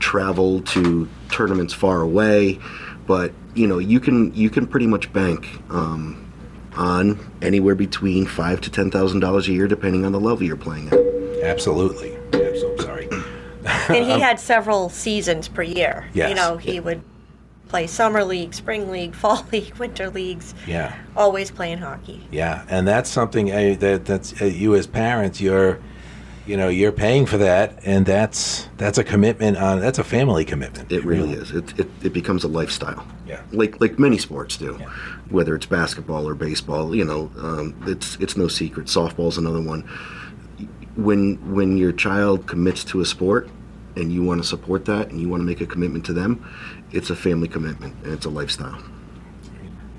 travel 0.00 0.60
to 0.62 1.08
tournaments 1.30 1.72
far 1.74 2.00
away. 2.02 2.58
But 3.06 3.32
you 3.54 3.66
know, 3.68 3.78
you 3.78 4.00
can 4.00 4.34
you 4.34 4.50
can 4.50 4.66
pretty 4.66 4.86
much 4.88 5.12
bank 5.12 5.46
um, 5.70 6.16
on 6.76 7.18
anywhere 7.42 7.74
between 7.74 8.26
five 8.26 8.60
to 8.62 8.70
ten 8.70 8.90
thousand 8.90 9.20
dollars 9.20 9.48
a 9.48 9.52
year, 9.52 9.66
depending 9.66 10.04
on 10.04 10.12
the 10.12 10.20
level 10.20 10.42
you're 10.44 10.56
playing 10.56 10.88
at. 10.88 10.98
Absolutely. 11.42 12.16
I'm 12.32 12.58
so 12.58 12.76
sorry. 12.78 13.08
and 13.88 14.04
he 14.04 14.20
had 14.20 14.38
several 14.38 14.88
seasons 14.88 15.48
per 15.48 15.62
year. 15.62 16.08
Yes. 16.14 16.30
You 16.30 16.34
know, 16.34 16.56
he 16.56 16.80
would 16.80 17.02
play 17.68 17.86
summer 17.86 18.24
league, 18.24 18.54
spring 18.54 18.90
league, 18.90 19.14
fall 19.22 19.44
league, 19.52 19.74
winter 19.76 20.10
leagues. 20.10 20.54
Yeah. 20.66 20.96
Always 21.16 21.50
playing 21.50 21.78
hockey. 21.78 22.26
Yeah, 22.30 22.64
and 22.68 22.86
that's 22.86 23.10
something 23.10 23.50
uh, 23.50 23.76
that 23.80 24.04
that's 24.04 24.40
uh, 24.40 24.46
you 24.46 24.74
as 24.74 24.86
parents, 24.86 25.40
you're, 25.40 25.80
you 26.46 26.56
know, 26.56 26.68
you're 26.68 26.92
paying 26.92 27.26
for 27.26 27.38
that, 27.38 27.78
and 27.84 28.06
that's 28.06 28.68
that's 28.76 28.98
a 28.98 29.04
commitment 29.04 29.56
on 29.56 29.80
that's 29.80 29.98
a 29.98 30.04
family 30.04 30.44
commitment. 30.44 30.90
It 30.92 31.04
really 31.04 31.32
is. 31.32 31.50
It, 31.50 31.78
it, 31.78 31.88
it 32.02 32.12
becomes 32.12 32.44
a 32.44 32.48
lifestyle. 32.48 33.06
Yeah. 33.26 33.42
Like 33.52 33.80
like 33.80 33.98
many 33.98 34.18
sports 34.18 34.56
do, 34.56 34.76
Yeah. 34.78 34.86
whether 35.30 35.54
it's 35.56 35.66
basketball 35.66 36.28
or 36.28 36.34
baseball. 36.34 36.94
You 36.94 37.04
know, 37.04 37.30
um, 37.38 37.74
it's 37.86 38.16
it's 38.20 38.36
no 38.36 38.46
secret. 38.48 38.86
Softball's 38.86 39.38
another 39.38 39.60
one. 39.60 39.82
When 40.94 41.36
when 41.54 41.76
your 41.76 41.92
child 41.92 42.46
commits 42.46 42.84
to 42.84 43.00
a 43.00 43.04
sport, 43.04 43.50
and 43.96 44.12
you 44.12 44.22
want 44.22 44.40
to 44.40 44.46
support 44.46 44.84
that, 44.84 45.10
and 45.10 45.20
you 45.20 45.28
want 45.28 45.40
to 45.40 45.44
make 45.44 45.60
a 45.60 45.66
commitment 45.66 46.06
to 46.06 46.12
them, 46.12 46.48
it's 46.92 47.10
a 47.10 47.16
family 47.16 47.48
commitment 47.48 47.94
and 48.04 48.12
it's 48.12 48.26
a 48.26 48.30
lifestyle. 48.30 48.80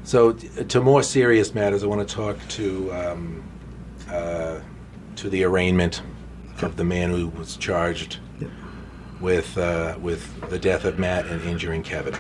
So, 0.04 0.32
to 0.32 0.82
more 0.82 1.04
serious 1.04 1.54
matters, 1.54 1.84
I 1.84 1.88
want 1.88 2.08
to 2.08 2.16
talk 2.16 2.38
to 2.50 2.94
um, 2.94 3.44
uh, 4.10 4.60
to 5.18 5.30
the 5.30 5.44
arraignment 5.44 6.02
the 6.58 6.84
man 6.84 7.10
who 7.12 7.28
was 7.28 7.56
charged 7.58 8.18
Yep. 8.40 8.50
with 9.22 9.58
uh, 9.58 9.96
with 10.02 10.50
the 10.50 10.60
death 10.60 10.86
of 10.86 11.00
Matt 11.00 11.26
and 11.28 11.42
injuring 11.44 11.84
Kevin. 11.84 12.16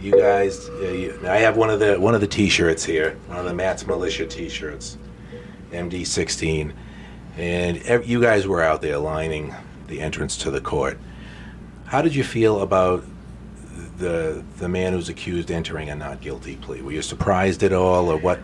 You 0.00 0.12
guys, 0.18 0.68
uh, 0.68 0.88
you, 0.88 1.18
I 1.26 1.38
have 1.38 1.56
one 1.56 1.70
of 1.70 1.80
the 1.80 1.98
one 1.98 2.14
of 2.14 2.20
the 2.20 2.26
T-shirts 2.26 2.84
here, 2.84 3.16
one 3.26 3.38
of 3.38 3.44
the 3.46 3.54
Matt's 3.54 3.86
Militia 3.86 4.26
T-shirts, 4.26 4.98
MD16, 5.72 6.72
and 7.38 7.78
ev- 7.84 8.06
you 8.06 8.20
guys 8.20 8.46
were 8.46 8.62
out 8.62 8.82
there 8.82 8.98
lining 8.98 9.54
the 9.86 10.00
entrance 10.00 10.36
to 10.38 10.50
the 10.50 10.60
court. 10.60 10.98
How 11.86 12.02
did 12.02 12.14
you 12.14 12.24
feel 12.24 12.60
about 12.60 13.04
the 13.98 14.44
the 14.58 14.68
man 14.68 14.92
who's 14.92 15.08
accused 15.08 15.50
entering 15.50 15.88
a 15.88 15.94
not 15.94 16.20
guilty 16.20 16.56
plea? 16.56 16.82
Were 16.82 16.92
you 16.92 17.02
surprised 17.02 17.62
at 17.62 17.72
all, 17.72 18.10
or 18.10 18.16
what? 18.18 18.40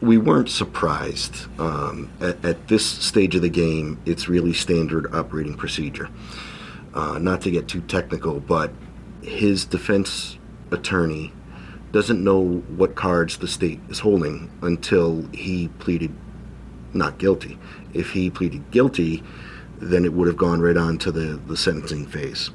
We 0.00 0.18
weren't 0.18 0.48
surprised. 0.48 1.46
Um, 1.60 2.10
at, 2.20 2.44
at 2.44 2.68
this 2.68 2.86
stage 2.86 3.34
of 3.34 3.42
the 3.42 3.48
game, 3.48 4.00
it's 4.06 4.28
really 4.28 4.52
standard 4.52 5.12
operating 5.14 5.54
procedure. 5.54 6.08
Uh, 6.94 7.18
not 7.18 7.40
to 7.42 7.50
get 7.50 7.68
too 7.68 7.80
technical, 7.82 8.40
but 8.40 8.72
his 9.22 9.64
defense 9.64 10.38
attorney 10.70 11.32
doesn't 11.92 12.22
know 12.22 12.58
what 12.76 12.94
cards 12.94 13.38
the 13.38 13.48
state 13.48 13.80
is 13.88 14.00
holding 14.00 14.50
until 14.62 15.26
he 15.32 15.68
pleaded 15.78 16.14
not 16.92 17.18
guilty. 17.18 17.58
If 17.94 18.10
he 18.10 18.30
pleaded 18.30 18.70
guilty, 18.70 19.22
then 19.80 20.04
it 20.04 20.12
would 20.12 20.26
have 20.26 20.36
gone 20.36 20.60
right 20.60 20.76
on 20.76 20.98
to 20.98 21.12
the, 21.12 21.40
the 21.46 21.56
sentencing 21.56 22.06
phase, 22.06 22.50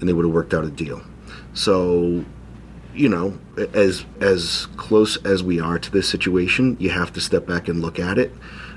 and 0.00 0.08
they 0.08 0.12
would 0.12 0.24
have 0.24 0.34
worked 0.34 0.54
out 0.54 0.64
a 0.64 0.70
deal. 0.70 1.02
So 1.52 2.24
you 2.94 3.08
know, 3.08 3.38
as 3.72 4.04
as 4.20 4.66
close 4.76 5.16
as 5.24 5.42
we 5.42 5.60
are 5.60 5.78
to 5.78 5.90
this 5.90 6.08
situation, 6.08 6.76
you 6.78 6.90
have 6.90 7.12
to 7.14 7.20
step 7.20 7.46
back 7.46 7.68
and 7.68 7.82
look 7.82 7.98
at 7.98 8.18
it. 8.18 8.32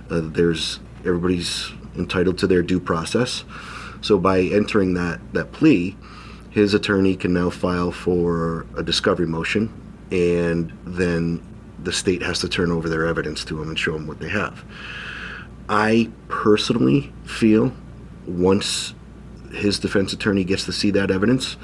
Uh, 0.09 0.21
there's 0.23 0.79
everybody's 0.99 1.71
entitled 1.95 2.37
to 2.39 2.47
their 2.47 2.61
due 2.61 2.79
process. 2.79 3.43
So 4.01 4.17
by 4.17 4.41
entering 4.41 4.93
that 4.95 5.19
that 5.33 5.51
plea, 5.51 5.95
his 6.49 6.73
attorney 6.73 7.15
can 7.15 7.33
now 7.33 7.49
file 7.49 7.91
for 7.91 8.65
a 8.75 8.83
discovery 8.83 9.27
motion, 9.27 9.71
and 10.11 10.75
then 10.85 11.43
the 11.83 11.93
state 11.93 12.21
has 12.23 12.39
to 12.39 12.49
turn 12.49 12.71
over 12.71 12.89
their 12.89 13.05
evidence 13.05 13.45
to 13.45 13.61
him 13.61 13.69
and 13.69 13.77
show 13.77 13.95
him 13.95 14.07
what 14.07 14.19
they 14.19 14.29
have. 14.29 14.63
I 15.69 16.09
personally 16.27 17.13
feel 17.25 17.73
once 18.25 18.93
his 19.53 19.79
defense 19.79 20.13
attorney 20.13 20.43
gets 20.43 20.65
to 20.65 20.73
see 20.73 20.91
that 20.91 21.11
evidence, 21.11 21.57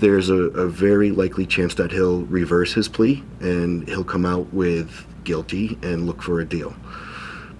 there's 0.00 0.30
a, 0.30 0.34
a 0.34 0.66
very 0.66 1.10
likely 1.10 1.46
chance 1.46 1.74
that 1.74 1.92
he'll 1.92 2.22
reverse 2.22 2.72
his 2.72 2.88
plea 2.88 3.22
and 3.40 3.88
he'll 3.88 4.04
come 4.04 4.26
out 4.26 4.52
with 4.52 5.06
guilty 5.24 5.78
and 5.82 6.06
look 6.06 6.22
for 6.22 6.40
a 6.40 6.44
deal. 6.44 6.74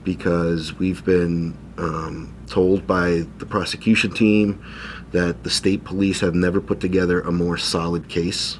Because 0.03 0.79
we've 0.79 1.05
been 1.05 1.57
um, 1.77 2.35
told 2.47 2.87
by 2.87 3.27
the 3.39 3.47
prosecution 3.47 4.11
team 4.13 4.65
that 5.13 5.45
the 5.45 5.51
state 5.51 5.85
police 5.85 6.21
have 6.21 6.35
never 6.35 6.61
put 6.61 6.81
together 6.81 7.21
a 7.21 7.31
more 7.31 7.57
solid 7.59 8.09
case. 8.09 8.59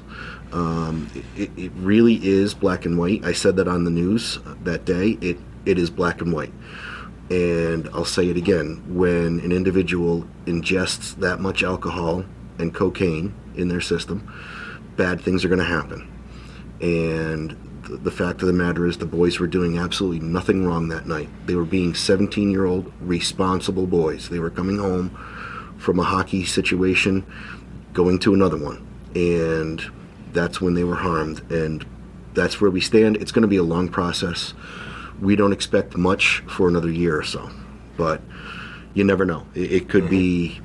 Um, 0.51 1.09
it, 1.35 1.49
it 1.57 1.71
really 1.75 2.15
is 2.25 2.53
black 2.53 2.85
and 2.85 2.97
white. 2.97 3.23
I 3.23 3.33
said 3.33 3.55
that 3.55 3.67
on 3.67 3.85
the 3.85 3.91
news 3.91 4.39
that 4.63 4.85
day. 4.85 5.17
It 5.21 5.37
it 5.65 5.77
is 5.77 5.89
black 5.89 6.21
and 6.21 6.33
white. 6.33 6.53
And 7.29 7.87
I'll 7.93 8.03
say 8.03 8.27
it 8.27 8.35
again 8.35 8.83
when 8.87 9.39
an 9.39 9.51
individual 9.51 10.27
ingests 10.45 11.15
that 11.17 11.39
much 11.39 11.63
alcohol 11.63 12.25
and 12.59 12.73
cocaine 12.73 13.33
in 13.55 13.67
their 13.67 13.81
system, 13.81 14.31
bad 14.97 15.21
things 15.21 15.45
are 15.45 15.49
going 15.49 15.59
to 15.59 15.65
happen. 15.65 16.07
And 16.81 17.57
the, 17.83 17.97
the 17.97 18.11
fact 18.11 18.41
of 18.41 18.47
the 18.47 18.53
matter 18.53 18.85
is, 18.85 18.97
the 18.97 19.05
boys 19.05 19.39
were 19.39 19.47
doing 19.47 19.77
absolutely 19.77 20.19
nothing 20.19 20.65
wrong 20.65 20.89
that 20.89 21.07
night. 21.07 21.29
They 21.45 21.55
were 21.55 21.65
being 21.65 21.93
17 21.93 22.49
year 22.49 22.65
old 22.65 22.91
responsible 23.01 23.87
boys. 23.87 24.29
They 24.29 24.39
were 24.39 24.49
coming 24.49 24.77
home 24.77 25.09
from 25.77 25.99
a 25.99 26.03
hockey 26.03 26.45
situation, 26.45 27.25
going 27.93 28.19
to 28.19 28.33
another 28.33 28.57
one. 28.57 28.87
And 29.15 29.81
that's 30.31 30.61
when 30.61 30.73
they 30.73 30.83
were 30.83 30.95
harmed. 30.95 31.39
And 31.51 31.85
that's 32.33 32.61
where 32.61 32.71
we 32.71 32.81
stand. 32.81 33.17
It's 33.17 33.31
going 33.31 33.41
to 33.41 33.47
be 33.47 33.57
a 33.57 33.63
long 33.63 33.89
process. 33.89 34.53
We 35.21 35.35
don't 35.35 35.53
expect 35.53 35.97
much 35.97 36.43
for 36.47 36.67
another 36.67 36.89
year 36.89 37.17
or 37.17 37.23
so, 37.23 37.49
but 37.97 38.21
you 38.93 39.03
never 39.03 39.25
know. 39.25 39.45
It, 39.53 39.71
it 39.71 39.89
could 39.89 40.03
mm-hmm. 40.03 40.11
be 40.11 40.61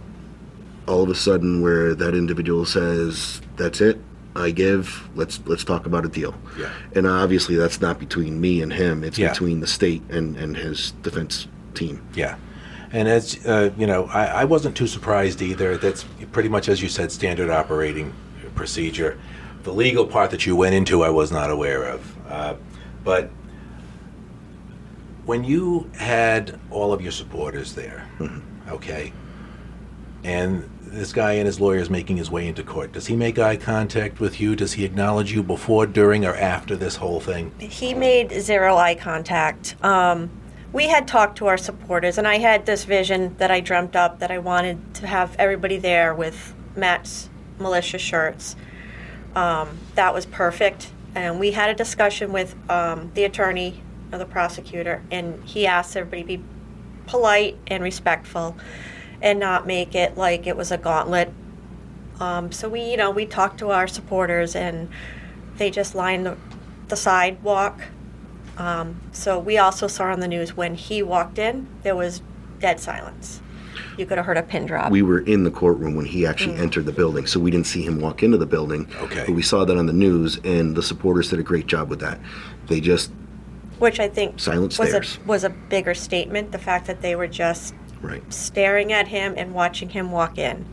all 0.87 1.03
of 1.03 1.11
a 1.11 1.15
sudden 1.15 1.61
where 1.63 1.95
that 1.95 2.15
individual 2.15 2.65
says, 2.65 3.41
"That's 3.57 3.81
it, 3.81 4.01
I 4.35 4.51
give. 4.51 5.09
Let's 5.15 5.41
let's 5.47 5.65
talk 5.65 5.87
about 5.87 6.05
a 6.05 6.09
deal. 6.09 6.35
Yeah. 6.59 6.71
And 6.95 7.07
obviously, 7.07 7.57
that's 7.57 7.81
not 7.81 7.99
between 7.99 8.41
me 8.41 8.61
and 8.63 8.73
him. 8.73 9.03
It's 9.03 9.19
Yeah. 9.19 9.31
between 9.31 9.61
the 9.61 9.67
state 9.67 10.03
and 10.11 10.37
and 10.37 10.57
his 10.57 10.93
defense 11.03 11.49
team. 11.75 12.03
Yeah. 12.15 12.37
And 12.93 13.09
as 13.09 13.45
uh, 13.47 13.71
you 13.77 13.87
know, 13.87 14.05
I, 14.07 14.27
I 14.27 14.45
wasn't 14.45 14.77
too 14.77 14.87
surprised 14.87 15.43
either. 15.43 15.77
That's 15.77 16.05
pretty 16.33 16.49
much, 16.49 16.69
as 16.69 16.81
you 16.83 16.89
said, 16.89 17.11
standard 17.11 17.51
operating 17.51 18.13
procedure. 18.55 19.19
The 19.65 19.73
legal 19.73 20.07
part 20.07 20.31
that 20.31 20.47
you 20.47 20.55
went 20.55 20.75
into, 20.75 21.03
I 21.03 21.11
was 21.11 21.33
not 21.33 21.51
aware 21.51 21.83
of. 21.83 22.17
Uh, 22.31 22.55
but 23.05 23.31
when 25.25 25.43
you 25.43 25.91
had 25.99 26.59
all 26.71 26.93
of 26.93 27.01
your 27.03 27.11
supporters 27.13 27.75
there, 27.75 28.07
okay, 28.69 29.13
and 30.23 30.69
this 30.87 31.13
guy 31.13 31.33
and 31.33 31.47
his 31.47 31.61
lawyer 31.61 31.79
is 31.79 31.91
making 31.91 32.17
his 32.17 32.31
way 32.31 32.47
into 32.47 32.63
court, 32.63 32.93
does 32.93 33.07
he 33.07 33.17
make 33.17 33.39
eye 33.39 33.57
contact 33.57 34.21
with 34.21 34.41
you? 34.41 34.57
Does 34.57 34.75
he 34.75 34.85
acknowledge 34.85 35.33
you 35.33 35.43
before, 35.43 35.87
during, 35.87 36.25
or 36.25 36.35
after 36.35 36.77
this 36.77 36.97
whole 36.97 37.21
thing? 37.21 37.53
He 37.59 37.95
made 37.95 38.33
zero 38.33 38.77
eye 38.77 38.95
contact. 38.95 39.77
Um, 39.85 40.31
we 40.73 40.89
had 40.89 41.09
talked 41.09 41.39
to 41.39 41.47
our 41.47 41.57
supporters, 41.57 42.19
and 42.19 42.27
I 42.27 42.39
had 42.39 42.67
this 42.67 42.85
vision 42.85 43.37
that 43.39 43.51
I 43.51 43.61
dreamt 43.61 43.97
up 43.97 44.19
that 44.21 44.31
I 44.31 44.39
wanted 44.39 44.95
to 44.97 45.07
have 45.07 45.35
everybody 45.39 45.79
there 45.79 46.15
with 46.15 46.55
Matt's 46.75 47.31
militia 47.59 47.99
shirts. 47.99 48.57
Um, 49.35 49.79
that 49.95 50.13
was 50.13 50.27
perfect. 50.27 50.93
And 51.15 51.41
we 51.41 51.53
had 51.53 51.71
a 51.71 51.75
discussion 51.75 52.33
with 52.33 52.55
um, 52.71 53.11
the 53.15 53.25
attorney 53.25 53.83
or 54.13 54.19
the 54.19 54.27
prosecutor, 54.27 55.03
and 55.11 55.43
he 55.45 55.67
asked 55.67 55.97
everybody 55.97 56.23
to 56.23 56.27
be 56.27 56.45
polite 57.07 57.57
and 57.69 57.83
respectful 57.83 58.57
and 59.23 59.39
not 59.39 59.67
make 59.67 59.95
it 59.95 60.17
like 60.17 60.47
it 60.47 60.57
was 60.57 60.71
a 60.71 60.79
gauntlet. 60.79 61.33
Um, 62.21 62.53
so 62.53 62.69
we, 62.69 62.83
you 62.83 62.97
know, 62.97 63.11
we 63.11 63.27
talked 63.27 63.59
to 63.59 63.71
our 63.71 63.87
supporters, 63.87 64.57
and 64.57 64.89
they 65.57 65.71
just 65.71 65.95
lined 65.95 66.27
the, 66.27 66.37
the 66.89 66.97
sidewalk. 66.97 67.81
Um, 68.57 69.01
so 69.13 69.39
we 69.39 69.59
also 69.59 69.87
saw 69.87 70.05
on 70.05 70.21
the 70.21 70.29
news 70.29 70.57
when 70.57 70.75
he 70.75 71.03
walked 71.03 71.39
in, 71.39 71.67
there 71.83 71.95
was 71.95 72.23
dead 72.59 72.81
silence. 72.81 73.41
You 73.99 74.07
could 74.07 74.17
have 74.17 74.27
heard 74.27 74.39
a 74.39 74.43
pin 74.43 74.67
drop. 74.67 74.91
We 74.91 75.03
were 75.03 75.21
in 75.21 75.45
the 75.45 75.51
courtroom 75.51 75.95
when 75.95 76.07
he 76.07 76.27
actually 76.27 76.57
Mm. 76.57 76.61
entered 76.61 76.87
the 76.87 76.93
building, 76.93 77.27
so 77.27 77.41
we 77.41 77.51
didn't 77.51 77.67
see 77.67 77.83
him 77.83 78.01
walk 78.01 78.23
into 78.23 78.39
the 78.39 78.47
building. 78.47 78.89
Okay. 79.01 79.25
But 79.27 79.35
we 79.35 79.43
saw 79.43 79.65
that 79.65 79.77
on 79.77 79.87
the 79.87 79.93
news, 79.93 80.39
and 80.45 80.75
the 80.75 80.83
supporters 80.83 81.31
did 81.31 81.39
a 81.39 81.43
great 81.43 81.67
job 81.67 81.89
with 81.91 82.01
that. 82.01 82.19
They 82.69 82.81
just 82.81 83.11
which 83.79 84.01
I 84.01 84.09
think 84.09 84.41
Silent 84.41 84.79
was 84.79 84.95
a 84.95 85.03
was 85.27 85.45
a 85.45 85.51
bigger 85.51 85.93
statement. 85.93 86.53
The 86.53 86.59
fact 86.59 86.87
that 86.87 87.03
they 87.03 87.15
were 87.15 87.27
just 87.27 87.75
right. 88.03 88.23
staring 88.33 88.93
at 88.93 89.09
him 89.09 89.35
and 89.37 89.55
watching 89.55 89.89
him 89.91 90.11
walk 90.11 90.39
in. 90.39 90.65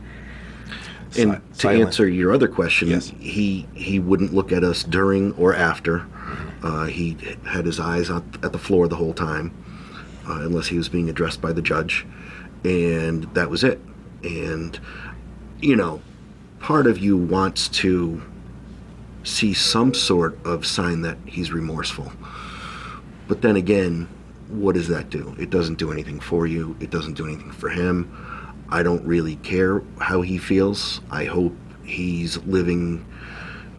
And 1.06 1.10
Si- 1.12 1.24
to 1.24 1.40
silent. 1.54 1.82
answer 1.86 2.08
your 2.08 2.32
other 2.32 2.48
question, 2.48 2.88
Yes. 2.88 3.12
he 3.20 3.66
he 3.74 3.98
wouldn't 4.00 4.34
look 4.34 4.50
at 4.52 4.64
us 4.64 4.82
during 4.82 5.32
or 5.34 5.54
after. 5.54 6.06
Uh, 6.62 6.86
he 6.86 7.16
had 7.46 7.66
his 7.66 7.78
eyes 7.78 8.08
on, 8.10 8.24
at 8.42 8.52
the 8.52 8.58
floor 8.58 8.88
the 8.88 8.96
whole 8.96 9.12
time, 9.12 9.52
uh, 10.28 10.40
unless 10.40 10.66
he 10.68 10.76
was 10.78 10.88
being 10.88 11.08
addressed 11.10 11.40
by 11.40 11.52
the 11.52 11.62
judge, 11.62 12.06
and 12.64 13.24
that 13.34 13.48
was 13.50 13.62
it. 13.62 13.80
And 14.24 14.78
you 15.60 15.76
know, 15.76 16.00
part 16.58 16.86
of 16.86 16.98
you 16.98 17.16
wants 17.16 17.68
to 17.68 18.20
see 19.22 19.52
some 19.54 19.94
sort 19.94 20.36
of 20.44 20.66
sign 20.66 21.02
that 21.02 21.16
he's 21.26 21.52
remorseful. 21.52 22.12
But 23.28 23.40
then 23.42 23.56
again, 23.56 24.08
what 24.48 24.74
does 24.74 24.88
that 24.88 25.10
do? 25.10 25.34
It 25.38 25.50
doesn't 25.50 25.78
do 25.78 25.90
anything 25.92 26.20
for 26.20 26.46
you. 26.46 26.76
It 26.80 26.90
doesn't 26.90 27.14
do 27.14 27.26
anything 27.26 27.50
for 27.50 27.68
him. 27.68 28.10
I 28.68 28.82
don't 28.82 29.04
really 29.04 29.36
care 29.36 29.82
how 30.00 30.22
he 30.22 30.38
feels. 30.38 31.00
I 31.10 31.24
hope 31.24 31.54
he's 31.84 32.38
living 32.38 33.04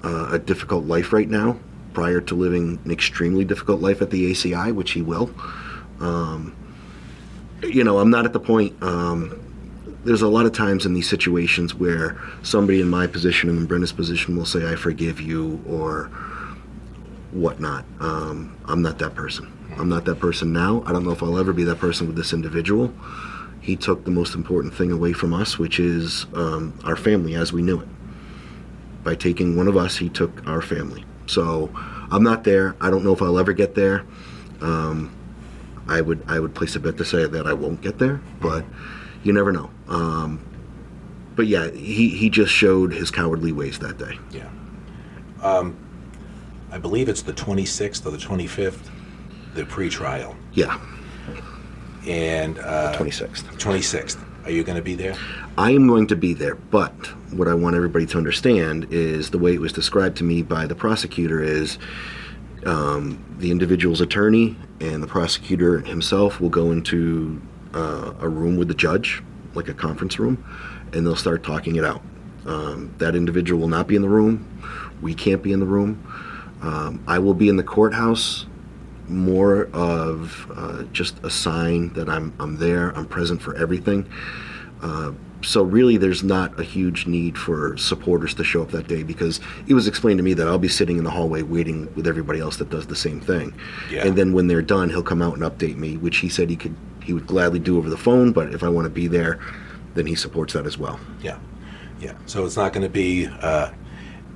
uh, 0.04 0.30
a 0.32 0.40
difficult 0.40 0.86
life 0.86 1.12
right 1.12 1.30
now, 1.30 1.58
prior 1.94 2.22
to 2.22 2.36
living 2.36 2.80
an 2.86 2.92
extremely 2.92 3.46
difficult 3.46 3.82
life 3.82 4.02
at 4.02 4.10
the 4.12 4.32
ACI, 4.32 4.74
which 4.74 4.92
he 4.92 5.02
will. 5.02 5.32
Um, 6.00 6.56
you 7.64 7.84
know, 7.84 8.00
I'm 8.00 8.10
not 8.10 8.26
at 8.26 8.34
the 8.34 8.40
point. 8.40 8.82
Um, 8.84 9.42
there's 10.04 10.22
a 10.22 10.28
lot 10.28 10.46
of 10.46 10.54
times 10.54 10.86
in 10.86 10.94
these 10.94 11.10
situations 11.10 11.74
where 11.74 12.22
somebody 12.44 12.80
in 12.80 12.88
my 12.88 13.08
position 13.08 13.50
and 13.50 13.58
in 13.58 13.66
Brenda's 13.66 13.92
position 13.92 14.36
will 14.36 14.46
say, 14.46 14.72
"I 14.72 14.76
forgive 14.76 15.20
you," 15.20 15.62
or 15.68 16.12
whatnot. 17.36 17.86
Um, 18.00 18.58
I'm 18.66 18.82
not 18.82 19.00
that 19.00 19.14
person. 19.14 19.52
I'm 19.78 19.90
not 19.90 20.06
that 20.06 20.20
person 20.20 20.54
now. 20.54 20.84
I 20.86 20.92
don't 20.92 21.04
know 21.04 21.12
if 21.12 21.22
I'll 21.22 21.38
ever 21.38 21.54
be 21.54 21.64
that 21.66 21.80
person 21.80 22.08
with 22.08 22.16
this 22.16 22.34
individual. 22.34 22.94
He 23.62 23.76
took 23.76 24.06
the 24.06 24.12
most 24.12 24.36
important 24.36 24.74
thing 24.74 24.92
away 24.92 25.14
from 25.14 25.34
us, 25.34 25.58
which 25.58 25.80
is 25.80 26.26
um, 26.34 26.78
our 26.84 26.96
family 26.96 27.36
as 27.36 27.52
we 27.52 27.62
knew 27.62 27.82
it. 27.82 27.88
By 29.04 29.16
taking 29.16 29.56
one 29.56 29.68
of 29.68 29.76
us, 29.76 29.98
he 29.98 30.10
took 30.10 30.48
our 30.48 30.62
family. 30.62 31.04
So 31.28 31.72
I'm 32.12 32.24
not 32.24 32.44
there. 32.44 32.76
I 32.80 32.90
don't 32.90 33.04
know 33.04 33.14
if 33.14 33.22
I'll 33.22 33.40
ever 33.40 33.54
get 33.54 33.76
there. 33.76 34.06
Um, 34.62 35.16
I 35.88 36.02
would 36.02 36.24
I 36.28 36.40
would 36.40 36.56
place 36.56 36.76
a 36.76 36.80
bet 36.80 36.98
to 36.98 37.06
say 37.06 37.26
that 37.26 37.46
I 37.46 37.54
won't 37.54 37.82
get 37.82 38.00
there, 38.00 38.22
but 38.40 38.66
you 39.24 39.34
never 39.34 39.52
know. 39.52 39.70
Um, 39.88 40.44
but 41.36 41.48
yeah, 41.48 41.70
he, 41.72 42.10
he 42.10 42.30
just 42.30 42.52
showed 42.52 42.94
his 42.94 43.12
cowardly 43.12 43.52
ways 43.52 43.80
that 43.80 43.98
day. 43.98 44.18
Yeah. 44.32 44.50
Um, 45.42 45.78
I 46.76 46.78
believe 46.78 47.08
it's 47.08 47.22
the 47.22 47.32
26th 47.32 48.06
or 48.06 48.12
the 48.12 48.18
25th, 48.18 48.90
the 49.54 49.66
pre-trial, 49.66 50.36
Yeah, 50.52 50.78
and 52.06 52.60
uh, 52.60 52.94
26th. 52.98 53.44
26th. 53.58 54.18
Are 54.44 54.52
you 54.52 54.62
going 54.66 54.76
to 54.76 54.84
be 54.84 54.94
there? 54.94 55.16
I 55.58 55.72
am 55.72 55.88
going 55.88 56.06
to 56.08 56.18
be 56.18 56.34
there, 56.34 56.56
but 56.56 56.92
what 57.32 57.48
I 57.48 57.54
want 57.54 57.78
everybody 57.78 58.06
to 58.08 58.18
understand 58.18 58.88
is 58.92 59.30
the 59.30 59.38
way 59.40 59.54
it 59.54 59.62
was 59.62 59.72
described 59.72 60.18
to 60.18 60.26
me 60.26 60.42
by 60.42 60.68
the 60.68 60.76
prosecutor 60.76 61.42
is 61.42 61.80
um, 62.66 63.24
the 63.40 63.52
individual's 63.52 64.02
attorney 64.02 64.58
and 64.82 65.02
the 65.02 65.08
prosecutor 65.08 65.80
himself 65.80 66.42
will 66.42 66.50
go 66.50 66.72
into 66.72 67.42
uh, 67.74 68.12
a 68.20 68.28
room 68.28 68.58
with 68.58 68.68
the 68.68 68.74
judge, 68.74 69.24
like 69.54 69.70
a 69.70 69.74
conference 69.74 70.20
room, 70.20 70.44
and 70.92 71.08
they'll 71.08 71.16
start 71.16 71.42
talking 71.42 71.78
it 71.78 71.86
out. 71.86 72.02
Um, 72.46 72.94
that 72.98 73.16
individual 73.16 73.62
will 73.62 73.70
not 73.70 73.88
be 73.88 73.96
in 73.96 74.02
the 74.02 74.10
room. 74.10 74.46
We 75.02 75.14
can't 75.14 75.42
be 75.42 75.54
in 75.54 75.62
the 75.62 75.66
room. 75.66 76.04
Um, 76.66 77.04
I 77.08 77.20
will 77.20 77.36
be 77.36 77.48
in 77.48 77.58
the 77.58 77.64
courthouse 77.64 78.48
more 79.08 79.70
of 79.72 80.52
uh, 80.56 80.84
just 80.92 81.24
a 81.24 81.30
sign 81.30 81.94
that 81.94 82.10
I'm, 82.10 82.34
I'm 82.40 82.58
there, 82.58 82.90
I'm 82.98 83.06
present 83.06 83.40
for 83.40 83.56
everything. 83.56 84.10
Uh, 84.82 85.12
so 85.44 85.62
really, 85.62 85.98
there's 85.98 86.24
not 86.24 86.60
a 86.60 86.64
huge 86.64 87.06
need 87.06 87.38
for 87.38 87.78
supporters 87.78 88.34
to 88.34 88.44
show 88.44 88.64
up 88.64 88.72
that 88.72 88.88
day 88.88 89.04
because 89.04 89.40
it 89.68 89.76
was 89.76 89.88
explained 89.88 90.18
to 90.18 90.24
me 90.24 90.34
that 90.34 90.48
I'll 90.48 90.58
be 90.58 90.68
sitting 90.68 90.98
in 90.98 91.04
the 91.04 91.12
hallway 91.12 91.44
waiting 91.44 91.94
with 91.94 92.08
everybody 92.08 92.40
else 92.40 92.58
that 92.58 92.72
does 92.72 92.88
the 92.88 92.96
same 92.96 93.22
thing. 93.22 93.54
Yeah. 93.92 94.08
And 94.08 94.18
then 94.18 94.34
when 94.34 94.48
they're 94.48 94.64
done, 94.64 94.90
he'll 94.90 95.04
come 95.04 95.22
out 95.22 95.36
and 95.36 95.44
update 95.44 95.76
me, 95.76 95.98
which 95.98 96.18
he 96.18 96.30
said 96.30 96.50
he 96.50 96.56
could 96.56 96.76
he 97.04 97.14
would 97.14 97.28
gladly 97.28 97.60
do 97.60 97.78
over 97.78 97.92
the 97.92 97.98
phone. 97.98 98.32
But 98.32 98.56
if 98.56 98.64
I 98.64 98.70
want 98.70 98.86
to 98.86 98.90
be 98.90 99.06
there, 99.06 99.40
then 99.94 100.08
he 100.08 100.16
supports 100.16 100.54
that 100.54 100.66
as 100.66 100.80
well. 100.80 101.00
Yeah. 101.22 101.38
Yeah. 102.00 102.16
So 102.26 102.44
it's 102.44 102.58
not 102.58 102.74
going 102.74 102.84
to 102.84 102.90
be. 102.90 103.28
Uh, 103.28 103.72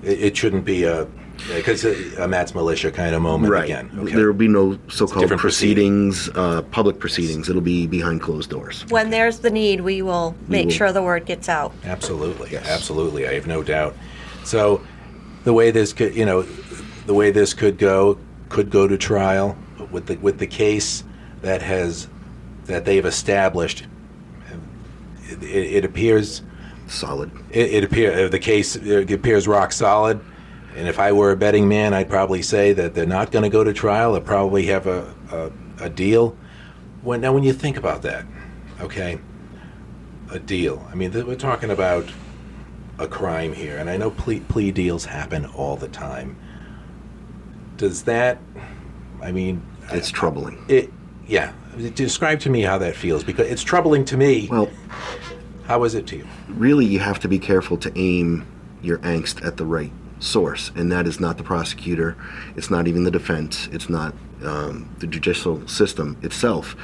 it, 0.03 0.21
it 0.21 0.37
shouldn't 0.37 0.63
be 0.63 0.83
a 0.83 1.07
because 1.47 1.85
a, 1.85 2.23
a 2.23 2.27
Matt's 2.27 2.53
militia 2.53 2.91
kind 2.91 3.15
of 3.15 3.21
moment 3.21 3.53
again. 3.63 3.89
Okay. 3.97 4.13
There 4.13 4.27
will 4.27 4.33
be 4.33 4.47
no 4.47 4.77
so-called 4.89 5.21
different 5.23 5.41
proceeding. 5.41 6.09
proceedings, 6.09 6.37
uh, 6.37 6.61
public 6.63 6.99
proceedings. 6.99 7.49
It'll 7.49 7.61
be 7.61 7.87
behind 7.87 8.21
closed 8.21 8.49
doors. 8.49 8.85
When 8.89 9.09
there's 9.09 9.39
the 9.39 9.49
need, 9.49 9.81
we 9.81 10.01
will 10.01 10.35
make 10.47 10.65
will. 10.65 10.71
sure 10.73 10.91
the 10.91 11.01
word 11.01 11.25
gets 11.25 11.49
out. 11.49 11.73
Absolutely, 11.85 12.51
Yes. 12.51 12.67
absolutely. 12.67 13.27
I 13.27 13.33
have 13.33 13.47
no 13.47 13.63
doubt. 13.63 13.95
So, 14.43 14.81
the 15.43 15.53
way 15.53 15.71
this 15.71 15.93
could, 15.93 16.15
you 16.15 16.25
know, 16.25 16.43
the 17.05 17.13
way 17.13 17.31
this 17.31 17.53
could 17.53 17.77
go, 17.77 18.17
could 18.49 18.69
go 18.69 18.87
to 18.87 18.97
trial 18.97 19.57
with 19.91 20.07
the 20.07 20.17
with 20.17 20.37
the 20.39 20.47
case 20.47 21.03
that 21.41 21.61
has 21.61 22.07
that 22.65 22.85
they've 22.85 23.05
established. 23.05 23.85
It, 25.29 25.43
it, 25.43 25.73
it 25.77 25.85
appears 25.85 26.41
Solid. 26.87 27.31
it, 27.51 27.71
it 27.73 27.83
appear 27.83 28.29
the 28.29 28.39
case 28.39 28.75
it 28.75 29.11
appears 29.11 29.47
rock 29.47 29.71
solid. 29.71 30.19
And 30.79 30.87
if 30.87 30.97
I 30.97 31.11
were 31.11 31.31
a 31.31 31.35
betting 31.35 31.67
man, 31.67 31.93
I'd 31.93 32.09
probably 32.09 32.41
say 32.41 32.71
that 32.71 32.93
they're 32.93 33.05
not 33.05 33.31
going 33.33 33.43
to 33.43 33.49
go 33.49 33.65
to 33.65 33.73
trial. 33.73 34.13
They'll 34.13 34.21
probably 34.21 34.67
have 34.67 34.87
a, 34.87 35.13
a, 35.29 35.51
a 35.83 35.89
deal. 35.89 36.37
When, 37.01 37.19
now, 37.19 37.33
when 37.33 37.43
you 37.43 37.51
think 37.51 37.75
about 37.75 38.01
that, 38.03 38.25
okay, 38.79 39.19
a 40.31 40.39
deal. 40.39 40.87
I 40.89 40.95
mean, 40.95 41.11
th- 41.11 41.25
we're 41.25 41.35
talking 41.35 41.69
about 41.69 42.09
a 42.97 43.07
crime 43.09 43.51
here, 43.51 43.77
and 43.77 43.89
I 43.89 43.97
know 43.97 44.09
plea, 44.09 44.39
plea 44.39 44.71
deals 44.71 45.03
happen 45.03 45.45
all 45.47 45.75
the 45.75 45.89
time. 45.89 46.37
Does 47.75 48.03
that, 48.03 48.39
I 49.21 49.33
mean, 49.33 49.61
It's 49.91 50.09
troubling. 50.09 50.63
it, 50.69 50.93
yeah. 51.27 51.51
Describe 51.93 52.39
to 52.41 52.49
me 52.49 52.61
how 52.61 52.77
that 52.77 52.95
feels 52.95 53.23
because 53.25 53.47
it's 53.47 53.63
troubling 53.63 54.05
to 54.05 54.15
me. 54.17 54.47
Well, 54.49 54.69
how 55.65 55.83
is 55.83 55.93
it 55.93 56.07
to 56.07 56.17
you? 56.17 56.27
really 56.47 56.85
you 56.85 56.99
have 56.99 57.19
to 57.19 57.27
be 57.27 57.37
careful 57.37 57.75
to 57.77 57.91
aim 57.97 58.45
your 58.81 58.97
angst 58.99 59.45
at 59.45 59.57
the 59.57 59.65
right 59.65 59.91
source 60.19 60.71
and 60.75 60.91
that 60.91 61.07
is 61.07 61.19
not 61.19 61.37
the 61.37 61.43
prosecutor 61.43 62.15
it's 62.55 62.69
not 62.69 62.87
even 62.87 63.03
the 63.03 63.11
defense 63.11 63.67
it's 63.71 63.89
not 63.89 64.13
um, 64.43 64.93
the 64.99 65.07
judicial 65.07 65.65
system 65.67 66.17
itself 66.21 66.75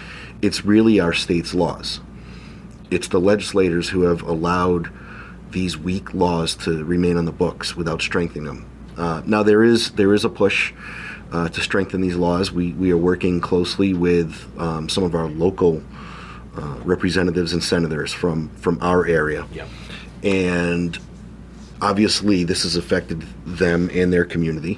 it's 0.41 0.65
really 0.65 0.99
our 0.99 1.13
state's 1.13 1.53
laws 1.53 1.99
it's 2.91 3.07
the 3.09 3.19
legislators 3.19 3.89
who 3.89 4.01
have 4.03 4.21
allowed 4.21 4.89
these 5.51 5.77
weak 5.77 6.13
laws 6.13 6.55
to 6.55 6.83
remain 6.83 7.17
on 7.17 7.25
the 7.25 7.31
books 7.31 7.75
without 7.75 8.01
strengthening 8.01 8.43
them. 8.45 8.65
Uh, 8.97 9.21
now 9.25 9.41
there 9.41 9.63
is 9.63 9.91
there 9.91 10.13
is 10.13 10.25
a 10.25 10.29
push 10.29 10.73
uh, 11.31 11.47
to 11.49 11.61
strengthen 11.61 12.01
these 12.01 12.15
laws. 12.15 12.51
We 12.51 12.73
we 12.73 12.91
are 12.91 12.97
working 12.97 13.39
closely 13.41 13.93
with 13.93 14.45
um, 14.59 14.89
some 14.89 15.03
of 15.03 15.15
our 15.15 15.27
local 15.27 15.81
uh, 16.57 16.75
representatives 16.83 17.53
and 17.53 17.63
senators 17.63 18.11
from 18.13 18.49
from 18.57 18.77
our 18.81 19.05
area, 19.07 19.47
Yeah. 19.53 19.65
and 20.23 20.97
obviously 21.81 22.43
this 22.43 22.63
has 22.63 22.75
affected 22.75 23.23
them 23.45 23.89
and 23.93 24.11
their 24.11 24.25
community, 24.25 24.77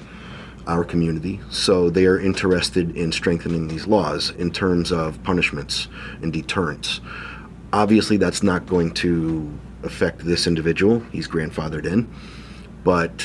our 0.66 0.84
community. 0.84 1.40
So 1.50 1.90
they 1.90 2.06
are 2.06 2.18
interested 2.18 2.96
in 2.96 3.12
strengthening 3.12 3.68
these 3.68 3.86
laws 3.86 4.30
in 4.30 4.50
terms 4.50 4.92
of 4.92 5.22
punishments 5.22 5.88
and 6.22 6.32
deterrence. 6.32 7.00
Obviously, 7.72 8.16
that's 8.16 8.42
not 8.42 8.66
going 8.66 8.92
to 8.94 9.50
affect 9.82 10.20
this 10.20 10.46
individual. 10.46 11.00
He's 11.12 11.28
grandfathered 11.28 11.86
in, 11.86 12.12
but 12.82 13.24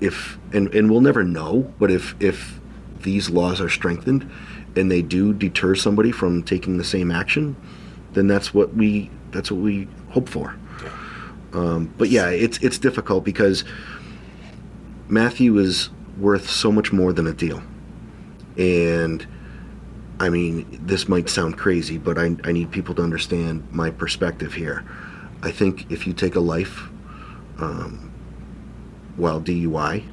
if 0.00 0.38
and, 0.52 0.72
and 0.74 0.90
we'll 0.90 1.00
never 1.00 1.24
know. 1.24 1.72
But 1.78 1.90
if 1.90 2.14
if 2.20 2.60
these 3.02 3.30
laws 3.30 3.60
are 3.60 3.68
strengthened 3.68 4.28
and 4.76 4.90
they 4.90 5.02
do 5.02 5.32
deter 5.32 5.74
somebody 5.74 6.12
from 6.12 6.42
taking 6.42 6.76
the 6.76 6.84
same 6.84 7.10
action, 7.10 7.56
then 8.12 8.26
that's 8.26 8.52
what 8.52 8.74
we 8.74 9.10
that's 9.30 9.50
what 9.50 9.60
we 9.60 9.88
hope 10.10 10.28
for. 10.28 10.56
Um, 11.52 11.92
but 11.96 12.10
yeah, 12.10 12.28
it's 12.28 12.58
it's 12.58 12.78
difficult 12.78 13.24
because 13.24 13.64
Matthew 15.08 15.58
is 15.58 15.90
worth 16.18 16.48
so 16.50 16.70
much 16.70 16.92
more 16.92 17.12
than 17.12 17.26
a 17.26 17.32
deal, 17.32 17.62
and 18.56 19.26
I 20.20 20.28
mean 20.28 20.66
this 20.82 21.08
might 21.08 21.28
sound 21.28 21.56
crazy, 21.56 21.96
but 21.96 22.18
I 22.18 22.36
I 22.44 22.52
need 22.52 22.70
people 22.70 22.94
to 22.96 23.02
understand 23.02 23.66
my 23.72 23.90
perspective 23.90 24.52
here. 24.52 24.84
I 25.42 25.50
think 25.50 25.90
if 25.90 26.06
you 26.06 26.12
take 26.12 26.34
a 26.34 26.40
life 26.40 26.88
um, 27.58 28.12
while 29.16 29.40
DUI, 29.40 30.04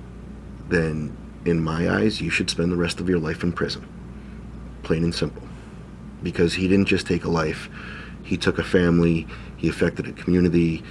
then 0.70 1.16
in 1.46 1.62
my 1.62 1.90
eyes 1.90 2.22
you 2.22 2.30
should 2.30 2.50
spend 2.50 2.72
the 2.72 2.78
rest 2.78 3.00
of 3.00 3.10
your 3.10 3.20
life 3.20 3.44
in 3.44 3.52
prison, 3.52 3.86
plain 4.84 5.04
and 5.04 5.14
simple, 5.14 5.44
because 6.24 6.54
he 6.54 6.68
didn't 6.68 6.88
just 6.88 7.08
take 7.08 7.26
a 7.26 7.30
life, 7.30 7.70
he 8.24 8.38
took 8.38 8.58
a 8.58 8.64
family, 8.64 9.28
he 9.58 9.68
affected 9.68 10.08
a 10.08 10.14
community 10.14 10.84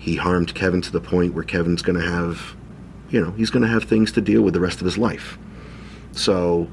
he 0.00 0.16
harmed 0.16 0.54
Kevin 0.54 0.80
to 0.80 0.90
the 0.90 1.00
point 1.00 1.34
where 1.34 1.44
Kevin's 1.44 1.82
going 1.82 2.00
to 2.00 2.10
have, 2.10 2.56
you 3.10 3.20
know, 3.20 3.32
he's 3.32 3.50
going 3.50 3.62
to 3.62 3.68
have 3.68 3.84
things 3.84 4.10
to 4.12 4.20
deal 4.22 4.40
with 4.40 4.54
the 4.54 4.60
rest 4.60 4.80
of 4.80 4.86
his 4.86 4.96
life. 4.96 5.38
So, 6.12 6.68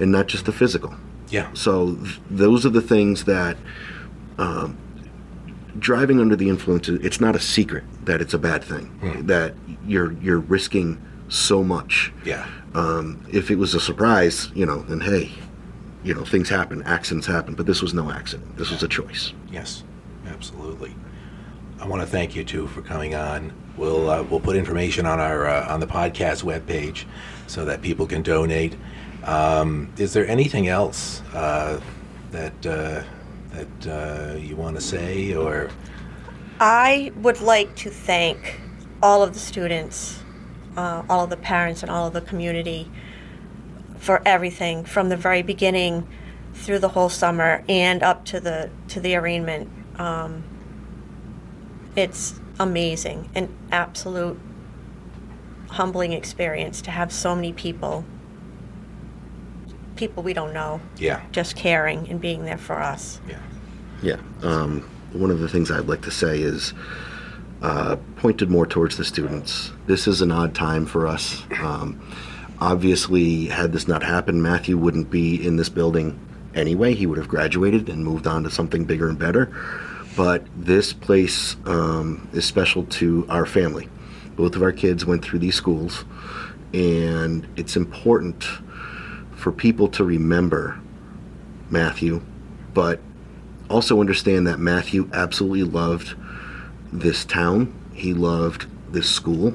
and 0.00 0.10
not 0.10 0.26
just 0.26 0.46
the 0.46 0.52
physical. 0.52 0.94
Yeah. 1.28 1.52
So 1.52 1.96
th- 1.96 2.18
those 2.30 2.64
are 2.64 2.70
the 2.70 2.80
things 2.80 3.24
that 3.24 3.58
um, 4.38 4.78
driving 5.78 6.18
under 6.18 6.34
the 6.34 6.48
influence. 6.48 6.88
It's 6.88 7.20
not 7.20 7.36
a 7.36 7.40
secret 7.40 7.84
that 8.06 8.22
it's 8.22 8.32
a 8.32 8.38
bad 8.38 8.64
thing. 8.64 9.26
That 9.26 9.54
you're 9.86 10.12
you're 10.12 10.40
risking 10.40 11.00
so 11.28 11.62
much. 11.62 12.12
Yeah. 12.24 12.46
Um, 12.74 13.22
if 13.30 13.50
it 13.50 13.56
was 13.56 13.74
a 13.74 13.80
surprise, 13.80 14.50
you 14.54 14.64
know, 14.64 14.80
then 14.82 15.00
hey, 15.00 15.30
you 16.04 16.14
know, 16.14 16.24
things 16.24 16.48
happen, 16.48 16.82
accidents 16.84 17.26
happen. 17.26 17.54
But 17.54 17.66
this 17.66 17.82
was 17.82 17.92
no 17.92 18.10
accident. 18.10 18.56
This 18.56 18.70
was 18.70 18.82
a 18.82 18.88
choice. 18.88 19.34
Yes, 19.50 19.84
absolutely. 20.26 20.94
I 21.80 21.86
want 21.86 22.00
to 22.00 22.06
thank 22.06 22.34
you 22.34 22.42
too 22.42 22.66
for 22.68 22.80
coming 22.80 23.14
on. 23.14 23.52
We'll 23.76 24.08
uh, 24.08 24.22
we'll 24.22 24.40
put 24.40 24.56
information 24.56 25.04
on 25.04 25.20
our 25.20 25.46
uh, 25.46 25.72
on 25.72 25.80
the 25.80 25.86
podcast 25.86 26.42
webpage 26.42 27.04
so 27.46 27.64
that 27.66 27.82
people 27.82 28.06
can 28.06 28.22
donate. 28.22 28.76
Um, 29.24 29.92
is 29.98 30.12
there 30.12 30.26
anything 30.26 30.68
else 30.68 31.20
uh, 31.34 31.80
that 32.30 32.66
uh, 32.66 33.02
that 33.50 33.86
uh, 33.86 34.36
you 34.36 34.56
want 34.56 34.76
to 34.76 34.82
say 34.82 35.34
or? 35.34 35.70
I 36.58 37.12
would 37.16 37.42
like 37.42 37.76
to 37.76 37.90
thank 37.90 38.60
all 39.02 39.22
of 39.22 39.34
the 39.34 39.38
students, 39.38 40.22
uh, 40.76 41.02
all 41.10 41.24
of 41.24 41.30
the 41.30 41.36
parents, 41.36 41.82
and 41.82 41.90
all 41.90 42.06
of 42.06 42.14
the 42.14 42.22
community 42.22 42.90
for 43.98 44.22
everything 44.24 44.84
from 44.84 45.10
the 45.10 45.16
very 45.16 45.42
beginning 45.42 46.08
through 46.54 46.78
the 46.78 46.88
whole 46.88 47.10
summer 47.10 47.62
and 47.68 48.02
up 48.02 48.24
to 48.24 48.40
the 48.40 48.70
to 48.88 49.00
the 49.00 49.14
arraignment. 49.14 49.70
Um, 49.98 50.44
it's 51.96 52.38
amazing, 52.58 53.28
an 53.34 53.48
absolute 53.72 54.38
humbling 55.70 56.12
experience 56.12 56.80
to 56.82 56.90
have 56.90 57.10
so 57.12 57.34
many 57.34 57.52
people, 57.52 58.04
people 59.96 60.22
we 60.22 60.32
don't 60.32 60.52
know, 60.52 60.80
Yeah. 60.98 61.20
just 61.32 61.56
caring 61.56 62.08
and 62.08 62.20
being 62.20 62.44
there 62.44 62.58
for 62.58 62.80
us. 62.80 63.20
Yeah. 63.28 63.38
Yeah. 64.02 64.16
Um, 64.42 64.82
one 65.12 65.30
of 65.30 65.40
the 65.40 65.48
things 65.48 65.70
I'd 65.70 65.88
like 65.88 66.02
to 66.02 66.10
say 66.10 66.40
is 66.40 66.74
uh, 67.62 67.96
pointed 68.16 68.50
more 68.50 68.66
towards 68.66 68.96
the 68.98 69.04
students. 69.04 69.72
This 69.86 70.06
is 70.06 70.20
an 70.20 70.30
odd 70.30 70.54
time 70.54 70.84
for 70.84 71.06
us. 71.06 71.42
Um, 71.62 71.98
obviously, 72.60 73.46
had 73.46 73.72
this 73.72 73.88
not 73.88 74.02
happened, 74.02 74.42
Matthew 74.42 74.76
wouldn't 74.76 75.10
be 75.10 75.44
in 75.44 75.56
this 75.56 75.70
building 75.70 76.18
anyway. 76.54 76.94
He 76.94 77.06
would 77.06 77.16
have 77.18 77.28
graduated 77.28 77.88
and 77.88 78.04
moved 78.04 78.26
on 78.26 78.42
to 78.44 78.50
something 78.50 78.84
bigger 78.84 79.08
and 79.08 79.18
better. 79.18 79.50
But 80.16 80.46
this 80.56 80.94
place 80.94 81.56
um, 81.66 82.28
is 82.32 82.46
special 82.46 82.84
to 82.84 83.26
our 83.28 83.44
family. 83.44 83.88
Both 84.34 84.56
of 84.56 84.62
our 84.62 84.72
kids 84.72 85.04
went 85.04 85.22
through 85.22 85.40
these 85.40 85.54
schools, 85.54 86.04
and 86.72 87.46
it's 87.56 87.76
important 87.76 88.44
for 89.34 89.52
people 89.52 89.88
to 89.88 90.04
remember 90.04 90.80
Matthew, 91.70 92.22
but 92.72 93.00
also 93.68 94.00
understand 94.00 94.46
that 94.46 94.58
Matthew 94.58 95.10
absolutely 95.12 95.64
loved 95.64 96.14
this 96.92 97.24
town. 97.24 97.74
He 97.92 98.14
loved 98.14 98.66
this 98.92 99.10
school. 99.10 99.54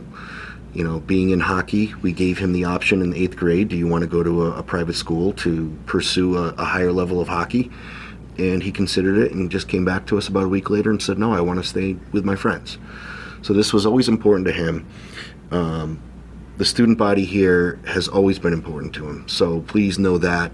You 0.74 0.84
know, 0.84 1.00
being 1.00 1.32
in 1.32 1.40
hockey, 1.40 1.94
we 2.02 2.12
gave 2.14 2.38
him 2.38 2.54
the 2.54 2.66
option 2.66 3.02
in 3.02 3.14
eighth 3.14 3.36
grade 3.36 3.68
do 3.68 3.76
you 3.76 3.88
want 3.88 4.04
to 4.04 4.08
go 4.08 4.24
to 4.24 4.46
a, 4.46 4.60
a 4.60 4.64
private 4.64 4.96
school 4.96 5.34
to 5.34 5.76
pursue 5.86 6.38
a, 6.38 6.50
a 6.58 6.64
higher 6.64 6.92
level 6.92 7.20
of 7.20 7.28
hockey? 7.28 7.72
And 8.38 8.64
he 8.64 8.72
considered 8.72 9.18
it 9.18 9.34
and 9.34 9.52
just 9.52 9.68
came 9.68 9.86
back 9.86 10.06
to 10.08 10.18
us 10.18 10.28
about 10.28 10.44
a 10.44 10.48
week 10.48 10.70
later 10.70 10.90
and 10.90 11.02
said, 11.02 11.20
no, 11.20 11.34
I 11.34 11.42
want 11.42 11.62
to 11.62 11.68
stay 11.68 11.98
with 12.12 12.26
my 12.26 12.36
friends. 12.36 12.78
So 13.42 13.54
this 13.54 13.74
was 13.74 13.86
always 13.86 14.08
important 14.08 14.48
to 14.48 14.54
him. 14.54 14.88
Um, 15.52 16.02
the 16.58 16.66
student 16.66 17.00
body 17.00 17.26
here 17.26 17.80
has 17.88 18.08
always 18.08 18.38
been 18.38 18.54
important 18.54 18.94
to 18.94 19.10
him. 19.10 19.28
So 19.28 19.62
please 19.62 19.98
know 19.98 20.20
that, 20.20 20.52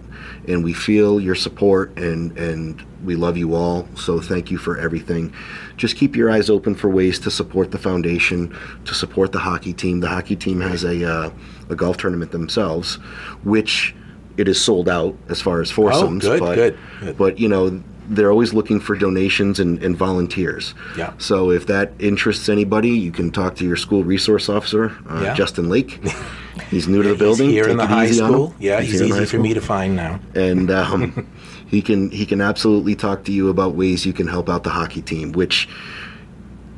and 0.47 0.63
we 0.63 0.71
feel 0.71 1.19
your 1.19 1.35
support, 1.35 1.97
and 1.97 2.37
and 2.37 2.81
we 3.03 3.15
love 3.15 3.35
you 3.35 3.55
all. 3.55 3.89
So 3.95 4.21
thank 4.21 4.49
you 4.49 4.57
for 4.57 4.77
everything. 4.77 5.33
Just 5.75 5.97
keep 5.97 6.15
your 6.15 6.31
eyes 6.31 6.49
open 6.49 6.75
for 6.75 6.89
ways 6.89 7.19
to 7.19 7.29
support 7.29 7.71
the 7.71 7.77
foundation, 7.77 8.55
to 8.85 8.93
support 8.93 9.33
the 9.33 9.39
hockey 9.39 9.73
team. 9.73 9.99
The 9.99 10.07
hockey 10.07 10.37
team 10.37 10.61
has 10.61 10.85
a 10.85 11.03
uh, 11.03 11.29
a 11.69 11.75
golf 11.75 11.97
tournament 11.97 12.31
themselves, 12.31 12.95
which 13.43 13.93
it 14.37 14.47
is 14.47 14.61
sold 14.63 14.87
out 14.87 15.15
as 15.29 15.41
far 15.41 15.61
as 15.61 15.69
foursomes. 15.71 16.23
good, 16.23 16.39
but, 16.39 16.55
good, 16.55 16.79
good. 17.01 17.17
But 17.17 17.39
you 17.39 17.49
know. 17.49 17.81
They're 18.09 18.31
always 18.31 18.53
looking 18.53 18.79
for 18.79 18.95
donations 18.95 19.59
and, 19.59 19.83
and 19.83 19.93
volunteers. 19.93 20.73
Yeah. 20.97 21.11
So 21.17 21.51
if 21.51 21.67
that 21.67 21.91
interests 21.99 22.47
anybody, 22.47 22.91
you 22.91 23.11
can 23.11 23.31
talk 23.31 23.55
to 23.57 23.65
your 23.65 23.75
school 23.75 24.05
resource 24.05 24.47
officer, 24.47 24.95
uh, 25.09 25.23
Yeah. 25.23 25.33
Justin 25.33 25.67
Lake. 25.67 25.99
He's 26.69 26.87
new 26.87 27.03
to 27.03 27.09
the 27.09 27.15
building. 27.15 27.47
He's 27.47 27.55
here 27.55 27.63
Take 27.65 27.71
in 27.71 27.77
the 27.79 27.85
high 27.85 28.05
easy 28.05 28.21
on 28.21 28.29
him. 28.29 28.33
school. 28.33 28.55
Yeah, 28.59 28.79
he's, 28.79 28.99
the 28.99 29.07
easy 29.07 29.25
for 29.25 29.39
me 29.39 29.53
to 29.53 29.59
find 29.59 29.97
now. 29.97 30.21
And 30.35 30.71
um, 30.83 31.27
he 31.67 31.81
can 31.81 32.09
he 32.11 32.25
can 32.25 32.39
absolutely 32.39 32.95
talk 32.95 33.25
to 33.25 33.33
you 33.33 33.49
about 33.49 33.75
ways 33.75 34.05
you 34.05 34.13
can 34.13 34.27
help 34.27 34.47
out 34.47 34.63
the 34.63 34.69
hockey 34.69 35.01
team, 35.01 35.33
which, 35.33 35.67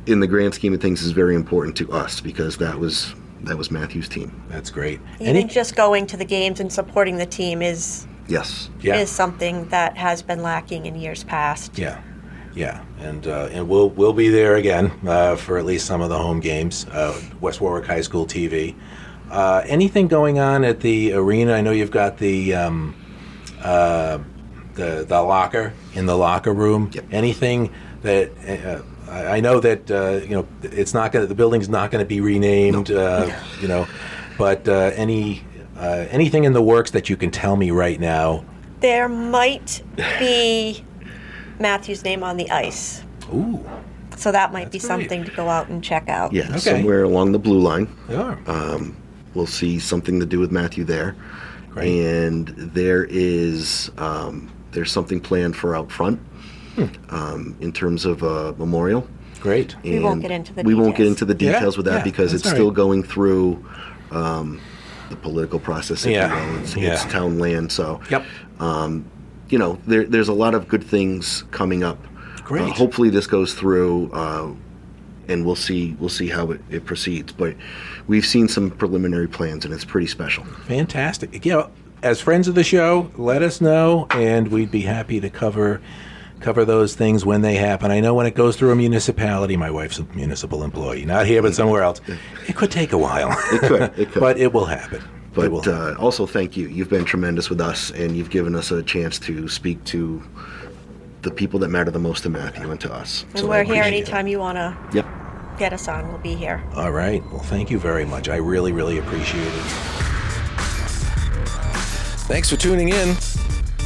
in 0.07 0.21
the 0.21 0.27
grand 0.27 0.55
scheme 0.55 0.73
of 0.73 0.81
things, 0.81 1.03
is 1.03 1.11
very 1.11 1.35
important 1.35 1.77
to 1.77 1.91
us 1.91 2.21
because 2.21 2.57
that 2.57 2.79
was 2.79 3.13
that 3.43 3.57
was 3.57 3.71
Matthew's 3.71 4.09
team. 4.09 4.41
That's 4.49 4.69
great. 4.69 4.99
Even 5.19 5.35
Any? 5.37 5.43
just 5.45 5.75
going 5.75 6.05
to 6.07 6.17
the 6.17 6.25
games 6.25 6.59
and 6.59 6.71
supporting 6.71 7.17
the 7.17 7.25
team 7.25 7.61
is 7.61 8.05
Yes. 8.27 8.69
Yeah. 8.81 8.97
is 8.97 9.09
something 9.09 9.67
that 9.69 9.97
has 9.97 10.21
been 10.21 10.43
lacking 10.43 10.85
in 10.85 10.95
years 10.95 11.23
past. 11.23 11.77
Yeah, 11.79 11.99
yeah, 12.53 12.83
and 12.99 13.25
uh, 13.25 13.49
and 13.51 13.67
we'll 13.67 13.89
we'll 13.89 14.13
be 14.13 14.29
there 14.29 14.55
again 14.55 14.91
uh, 15.07 15.35
for 15.35 15.57
at 15.57 15.65
least 15.65 15.85
some 15.87 16.01
of 16.01 16.09
the 16.09 16.17
home 16.19 16.39
games. 16.39 16.85
Uh, 16.91 17.19
West 17.41 17.59
Warwick 17.61 17.85
High 17.87 18.01
School 18.01 18.27
TV. 18.27 18.75
Uh, 19.31 19.63
anything 19.65 20.07
going 20.07 20.37
on 20.39 20.63
at 20.63 20.79
the 20.81 21.13
arena? 21.13 21.53
I 21.53 21.61
know 21.61 21.71
you've 21.71 21.91
got 21.91 22.17
the 22.17 22.53
um, 22.53 22.95
uh, 23.63 24.19
the 24.75 25.05
the 25.07 25.21
locker 25.21 25.73
in 25.93 26.05
the 26.05 26.15
locker 26.17 26.53
room. 26.53 26.91
Yep. 26.93 27.05
Anything 27.11 27.71
that. 28.03 28.83
I 29.09 29.37
I 29.37 29.39
know 29.39 29.59
that 29.59 29.89
uh, 29.91 30.21
you 30.23 30.35
know 30.35 30.47
it's 30.63 30.93
not 30.93 31.11
going. 31.11 31.23
to 31.23 31.27
The 31.27 31.35
building's 31.35 31.69
not 31.69 31.91
going 31.91 32.03
to 32.03 32.07
be 32.07 32.21
renamed. 32.21 32.91
Uh, 32.91 33.31
you 33.61 33.67
know, 33.67 33.87
but 34.37 34.67
uh, 34.67 34.91
any 34.95 35.43
uh, 35.77 36.05
anything 36.09 36.43
in 36.43 36.53
the 36.53 36.61
works 36.61 36.91
that 36.91 37.09
you 37.09 37.17
can 37.17 37.31
tell 37.31 37.55
me 37.55 37.71
right 37.71 37.99
now? 37.99 38.43
There 38.79 39.09
might 39.09 39.81
be 40.19 40.83
Matthew's 41.59 42.03
name 42.03 42.23
on 42.23 42.37
the 42.37 42.49
ice. 42.49 43.03
Ooh, 43.33 43.63
So 44.15 44.31
that 44.31 44.53
might 44.53 44.71
be 44.71 44.77
That's 44.77 44.87
great. 44.87 45.01
something 45.01 45.23
to 45.25 45.31
go 45.31 45.49
out 45.49 45.67
and 45.67 45.83
check 45.83 46.07
out. 46.09 46.31
Yeah. 46.33 46.47
Okay. 46.49 46.59
Somewhere 46.59 47.03
along 47.03 47.33
the 47.33 47.39
blue 47.39 47.59
line. 47.59 47.87
yeah. 48.09 48.37
Um, 48.47 48.95
we'll 49.33 49.45
see 49.47 49.79
something 49.79 50.19
to 50.19 50.25
do 50.25 50.39
with 50.39 50.51
Matthew 50.51 50.83
there. 50.85 51.15
Great. 51.71 52.05
And 52.05 52.47
there 52.47 53.05
is 53.09 53.91
um, 53.97 54.49
there's 54.71 54.91
something 54.91 55.19
planned 55.19 55.55
for 55.55 55.75
out 55.75 55.91
front 55.91 56.19
Hmm. 56.87 57.15
um, 57.15 57.55
in 57.59 57.71
terms 57.71 58.05
of 58.05 58.23
a 58.23 58.53
memorial. 58.53 59.07
Great. 59.39 59.75
We 59.83 59.99
won't 59.99 60.21
get 60.21 60.31
into 60.31 60.53
the 60.53 60.63
we 60.63 60.73
won't 60.73 60.95
get 60.97 61.03
details. 61.03 61.21
into 61.21 61.25
the 61.33 61.45
Yeah, 61.45 61.65
with 61.65 61.85
that 61.85 61.97
yeah, 61.99 62.03
because 62.03 62.31
that's 62.31 62.43
it's 62.43 62.49
all 62.51 62.55
still 62.55 62.71
going 62.71 63.03
through 63.03 63.63
um, 64.11 64.59
the 65.09 65.15
political 65.15 65.59
process. 65.59 66.05
If 66.05 66.11
Yeah, 66.11 66.27
you 66.45 66.51
will. 66.53 66.59
It's, 66.61 66.75
yeah. 66.75 66.93
it's 66.93 67.05
town 67.05 67.39
land, 67.39 67.71
so 67.71 68.01
Yep. 68.09 68.25
you 69.49 69.57
know 69.57 69.79
there, 69.87 70.03
there's 70.05 70.27
a 70.27 70.33
lot 70.33 70.55
of 70.55 70.67
good 70.67 70.83
things 70.83 71.43
coming 71.51 71.83
up. 71.83 71.97
Great. 72.43 72.63
Uh, 72.63 72.73
hopefully, 72.73 73.09
this 73.09 73.27
goes 73.27 73.53
through, 73.53 74.11
uh, 74.11 74.51
and 75.27 75.45
we'll 75.45 75.55
see 75.55 75.95
we'll 75.99 76.09
see 76.09 76.27
how 76.27 76.51
it, 76.51 76.61
it 76.69 76.85
proceeds. 76.85 77.31
But 77.31 77.55
we've 78.07 78.25
seen 78.25 78.47
some 78.47 78.71
preliminary 78.71 79.27
plans, 79.27 79.65
and 79.65 79.73
it's 79.73 79.85
pretty 79.85 80.07
special. 80.07 80.43
Fantastic. 80.43 81.45
You 81.45 81.51
know, 81.53 81.69
as 82.03 82.19
friends 82.21 82.47
of 82.47 82.55
the 82.55 82.63
show, 82.63 83.09
let 83.15 83.41
us 83.41 83.61
know, 83.61 84.07
and 84.11 84.49
we'd 84.49 84.71
be 84.71 84.81
happy 84.81 85.19
to 85.21 85.29
cover 85.29 85.79
cover 86.39 86.65
those 86.65 86.95
things 86.95 87.25
when 87.25 87.41
they 87.41 87.55
happen. 87.55 87.91
I 87.91 87.99
know 87.99 88.13
when 88.13 88.25
it 88.25 88.35
goes 88.35 88.55
through 88.55 88.71
a 88.71 88.75
municipality, 88.75 89.57
my 89.57 89.69
wife's 89.71 89.99
a 89.99 90.03
municipal 90.15 90.63
employee, 90.63 91.05
not 91.05 91.25
here 91.25 91.41
but 91.41 91.53
somewhere 91.53 91.83
else. 91.83 92.01
It 92.47 92.55
could 92.55 92.71
take 92.71 92.93
a 92.93 92.97
while. 92.97 93.31
It 93.53 93.61
could, 93.61 93.81
it 93.99 94.11
could. 94.11 94.19
but 94.19 94.37
it 94.39 94.53
will 94.53 94.65
happen. 94.65 95.03
it 95.37 95.49
will 95.51 95.61
But 95.61 95.67
uh, 95.67 95.95
also, 95.99 96.25
thank 96.25 96.55
you. 96.57 96.67
You've 96.67 96.89
been 96.89 97.05
tremendous 97.05 97.49
with 97.49 97.59
us, 97.61 97.91
and 97.91 98.15
you've 98.15 98.29
given 98.29 98.55
us 98.55 98.71
a 98.71 98.81
chance 98.83 99.19
to 99.19 99.47
speak 99.47 99.83
to 99.85 100.21
the 101.21 101.31
people 101.31 101.59
that 101.59 101.67
matter 101.69 101.91
the 101.91 101.99
most 101.99 102.23
to 102.23 102.29
Matthew 102.29 102.71
and 102.71 102.79
to 102.81 102.93
us. 102.93 103.25
And 103.31 103.39
So 103.39 103.47
we're 103.47 103.63
here 103.63 103.75
appreciate 103.75 103.93
it. 103.93 103.97
anytime 103.97 104.27
you 104.27 104.39
want 104.39 104.57
to 104.57 104.77
Yep. 104.93 105.05
get 105.59 105.73
us 105.73 105.87
on. 105.89 106.07
We'll 106.07 106.17
be 106.19 106.35
here. 106.35 106.63
All 106.75 106.91
right. 106.91 107.21
Well, 107.31 107.43
thank 107.43 107.69
you 107.69 107.77
very 107.77 108.05
much. 108.05 108.29
I 108.29 108.37
really, 108.37 108.71
really 108.71 108.97
appreciate 108.99 109.45
it. 109.45 109.63
Thanks 112.29 112.49
for 112.49 112.55
tuning 112.57 112.89
in. 112.89 113.15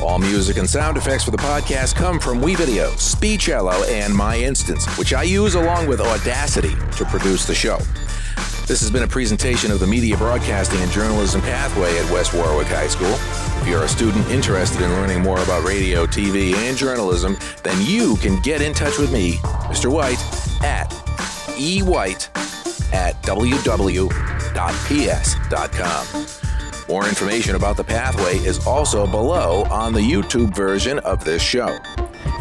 All 0.01 0.19
music 0.19 0.57
and 0.57 0.69
sound 0.69 0.97
effects 0.97 1.23
for 1.23 1.31
the 1.31 1.37
podcast 1.37 1.95
come 1.95 2.19
from 2.19 2.41
WeVideo, 2.41 2.91
Speechelo, 2.93 3.87
and 3.89 4.13
Myinstants, 4.13 4.97
which 4.97 5.13
I 5.13 5.23
use 5.23 5.55
along 5.55 5.87
with 5.87 6.01
Audacity 6.01 6.75
to 6.97 7.05
produce 7.05 7.45
the 7.45 7.55
show. 7.55 7.77
This 8.65 8.79
has 8.79 8.89
been 8.89 9.03
a 9.03 9.07
presentation 9.07 9.71
of 9.71 9.79
the 9.79 9.87
Media 9.87 10.15
Broadcasting 10.17 10.79
and 10.81 10.91
Journalism 10.91 11.41
Pathway 11.41 11.97
at 11.97 12.09
West 12.11 12.33
Warwick 12.33 12.67
High 12.67 12.87
School. 12.87 13.13
If 13.61 13.67
you're 13.67 13.83
a 13.83 13.87
student 13.89 14.25
interested 14.29 14.81
in 14.81 14.89
learning 14.91 15.21
more 15.21 15.41
about 15.43 15.63
radio, 15.65 16.05
TV, 16.05 16.53
and 16.53 16.77
journalism, 16.77 17.37
then 17.63 17.81
you 17.85 18.15
can 18.17 18.41
get 18.41 18.61
in 18.61 18.73
touch 18.73 18.97
with 18.97 19.11
me, 19.11 19.33
Mr. 19.67 19.91
White, 19.91 20.19
at 20.63 20.89
ewhite 21.57 22.29
at 22.93 23.21
www.ps.com. 23.23 24.03
More 26.89 27.07
information 27.07 27.55
about 27.55 27.77
the 27.77 27.83
pathway 27.83 28.37
is 28.39 28.67
also 28.67 29.07
below 29.07 29.63
on 29.71 29.93
the 29.93 30.01
YouTube 30.01 30.53
version 30.53 30.99
of 30.99 31.23
this 31.23 31.41
show. 31.41 31.77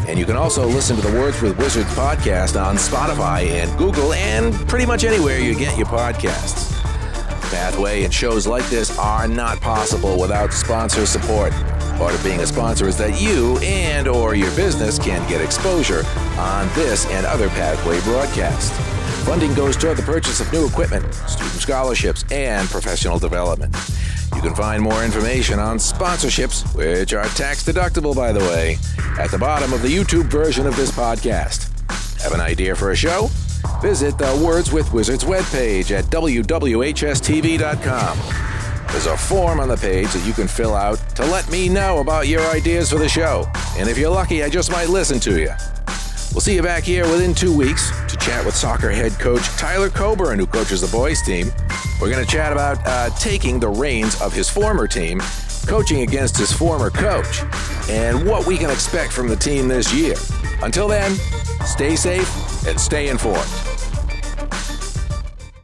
And 0.05 0.19
you 0.19 0.25
can 0.25 0.35
also 0.35 0.67
listen 0.67 0.97
to 0.97 1.01
the 1.01 1.17
Words 1.17 1.41
with 1.41 1.57
Wizards 1.57 1.89
podcast 1.95 2.61
on 2.61 2.75
Spotify 2.75 3.47
and 3.47 3.75
Google 3.77 4.11
and 4.13 4.53
pretty 4.67 4.85
much 4.85 5.05
anywhere 5.05 5.39
you 5.39 5.55
get 5.55 5.77
your 5.77 5.87
podcasts. 5.87 6.71
Pathway 7.51 8.03
and 8.03 8.13
shows 8.13 8.45
like 8.45 8.67
this 8.69 8.97
are 8.97 9.27
not 9.27 9.61
possible 9.61 10.19
without 10.19 10.51
sponsor 10.51 11.05
support. 11.05 11.53
Part 11.97 12.13
of 12.13 12.21
being 12.23 12.41
a 12.41 12.47
sponsor 12.47 12.87
is 12.87 12.97
that 12.97 13.21
you 13.21 13.57
and 13.59 14.09
or 14.09 14.35
your 14.35 14.53
business 14.55 14.99
can 14.99 15.27
get 15.29 15.39
exposure 15.39 16.03
on 16.37 16.67
this 16.75 17.05
and 17.05 17.25
other 17.25 17.47
Pathway 17.49 18.01
broadcasts. 18.01 18.92
Funding 19.23 19.53
goes 19.53 19.77
toward 19.77 19.97
the 19.97 20.03
purchase 20.03 20.41
of 20.41 20.51
new 20.51 20.67
equipment, 20.67 21.13
student 21.13 21.61
scholarships, 21.61 22.25
and 22.29 22.67
professional 22.69 23.17
development. 23.19 23.73
You 24.35 24.41
can 24.41 24.53
find 24.53 24.83
more 24.83 25.03
information 25.03 25.59
on 25.59 25.77
sponsorships, 25.77 26.75
which 26.75 27.13
are 27.13 27.23
tax 27.29 27.63
deductible, 27.63 28.13
by 28.13 28.33
the 28.33 28.41
way, 28.41 28.77
at 29.17 29.31
the 29.31 29.37
bottom 29.37 29.71
of 29.71 29.81
the 29.81 29.87
YouTube 29.87 30.25
version 30.25 30.67
of 30.67 30.75
this 30.75 30.91
podcast. 30.91 31.69
Have 32.21 32.33
an 32.33 32.41
idea 32.41 32.75
for 32.75 32.91
a 32.91 32.95
show? 32.95 33.29
Visit 33.81 34.17
the 34.17 34.41
Words 34.45 34.73
with 34.73 34.91
Wizards 34.91 35.23
webpage 35.23 35.91
at 35.91 36.03
wwhstv.com. 36.05 36.97
There's 38.91 39.05
a 39.05 39.17
form 39.17 39.59
on 39.61 39.69
the 39.69 39.77
page 39.77 40.11
that 40.11 40.25
you 40.27 40.33
can 40.33 40.49
fill 40.49 40.75
out 40.75 40.97
to 41.15 41.25
let 41.25 41.49
me 41.49 41.69
know 41.69 41.99
about 41.99 42.27
your 42.27 42.41
ideas 42.51 42.91
for 42.91 42.99
the 42.99 43.09
show. 43.09 43.49
And 43.77 43.87
if 43.87 43.97
you're 43.97 44.11
lucky, 44.11 44.43
I 44.43 44.49
just 44.49 44.69
might 44.69 44.89
listen 44.89 45.19
to 45.21 45.39
you. 45.39 45.49
We'll 46.33 46.41
see 46.41 46.55
you 46.55 46.63
back 46.63 46.83
here 46.83 47.03
within 47.03 47.35
two 47.35 47.55
weeks 47.55 47.91
to 48.07 48.17
chat 48.17 48.43
with 48.43 48.55
soccer 48.55 48.89
head 48.89 49.11
coach 49.19 49.43
Tyler 49.49 49.91
Coburn, 49.91 50.39
who 50.39 50.47
coaches 50.47 50.81
the 50.81 50.87
boys 50.87 51.21
team. 51.21 51.51
We're 52.01 52.09
going 52.09 52.25
to 52.25 52.29
chat 52.31 52.51
about 52.51 52.79
uh, 52.87 53.11
taking 53.19 53.59
the 53.59 53.69
reins 53.69 54.19
of 54.19 54.33
his 54.33 54.49
former 54.49 54.87
team, 54.87 55.21
coaching 55.67 56.01
against 56.01 56.35
his 56.35 56.51
former 56.51 56.89
coach, 56.89 57.43
and 57.87 58.27
what 58.27 58.47
we 58.47 58.57
can 58.57 58.71
expect 58.71 59.13
from 59.13 59.27
the 59.27 59.35
team 59.35 59.67
this 59.67 59.93
year. 59.93 60.15
Until 60.63 60.87
then, 60.87 61.13
stay 61.67 61.95
safe 61.95 62.67
and 62.67 62.79
stay 62.81 63.09
informed. 63.09 63.72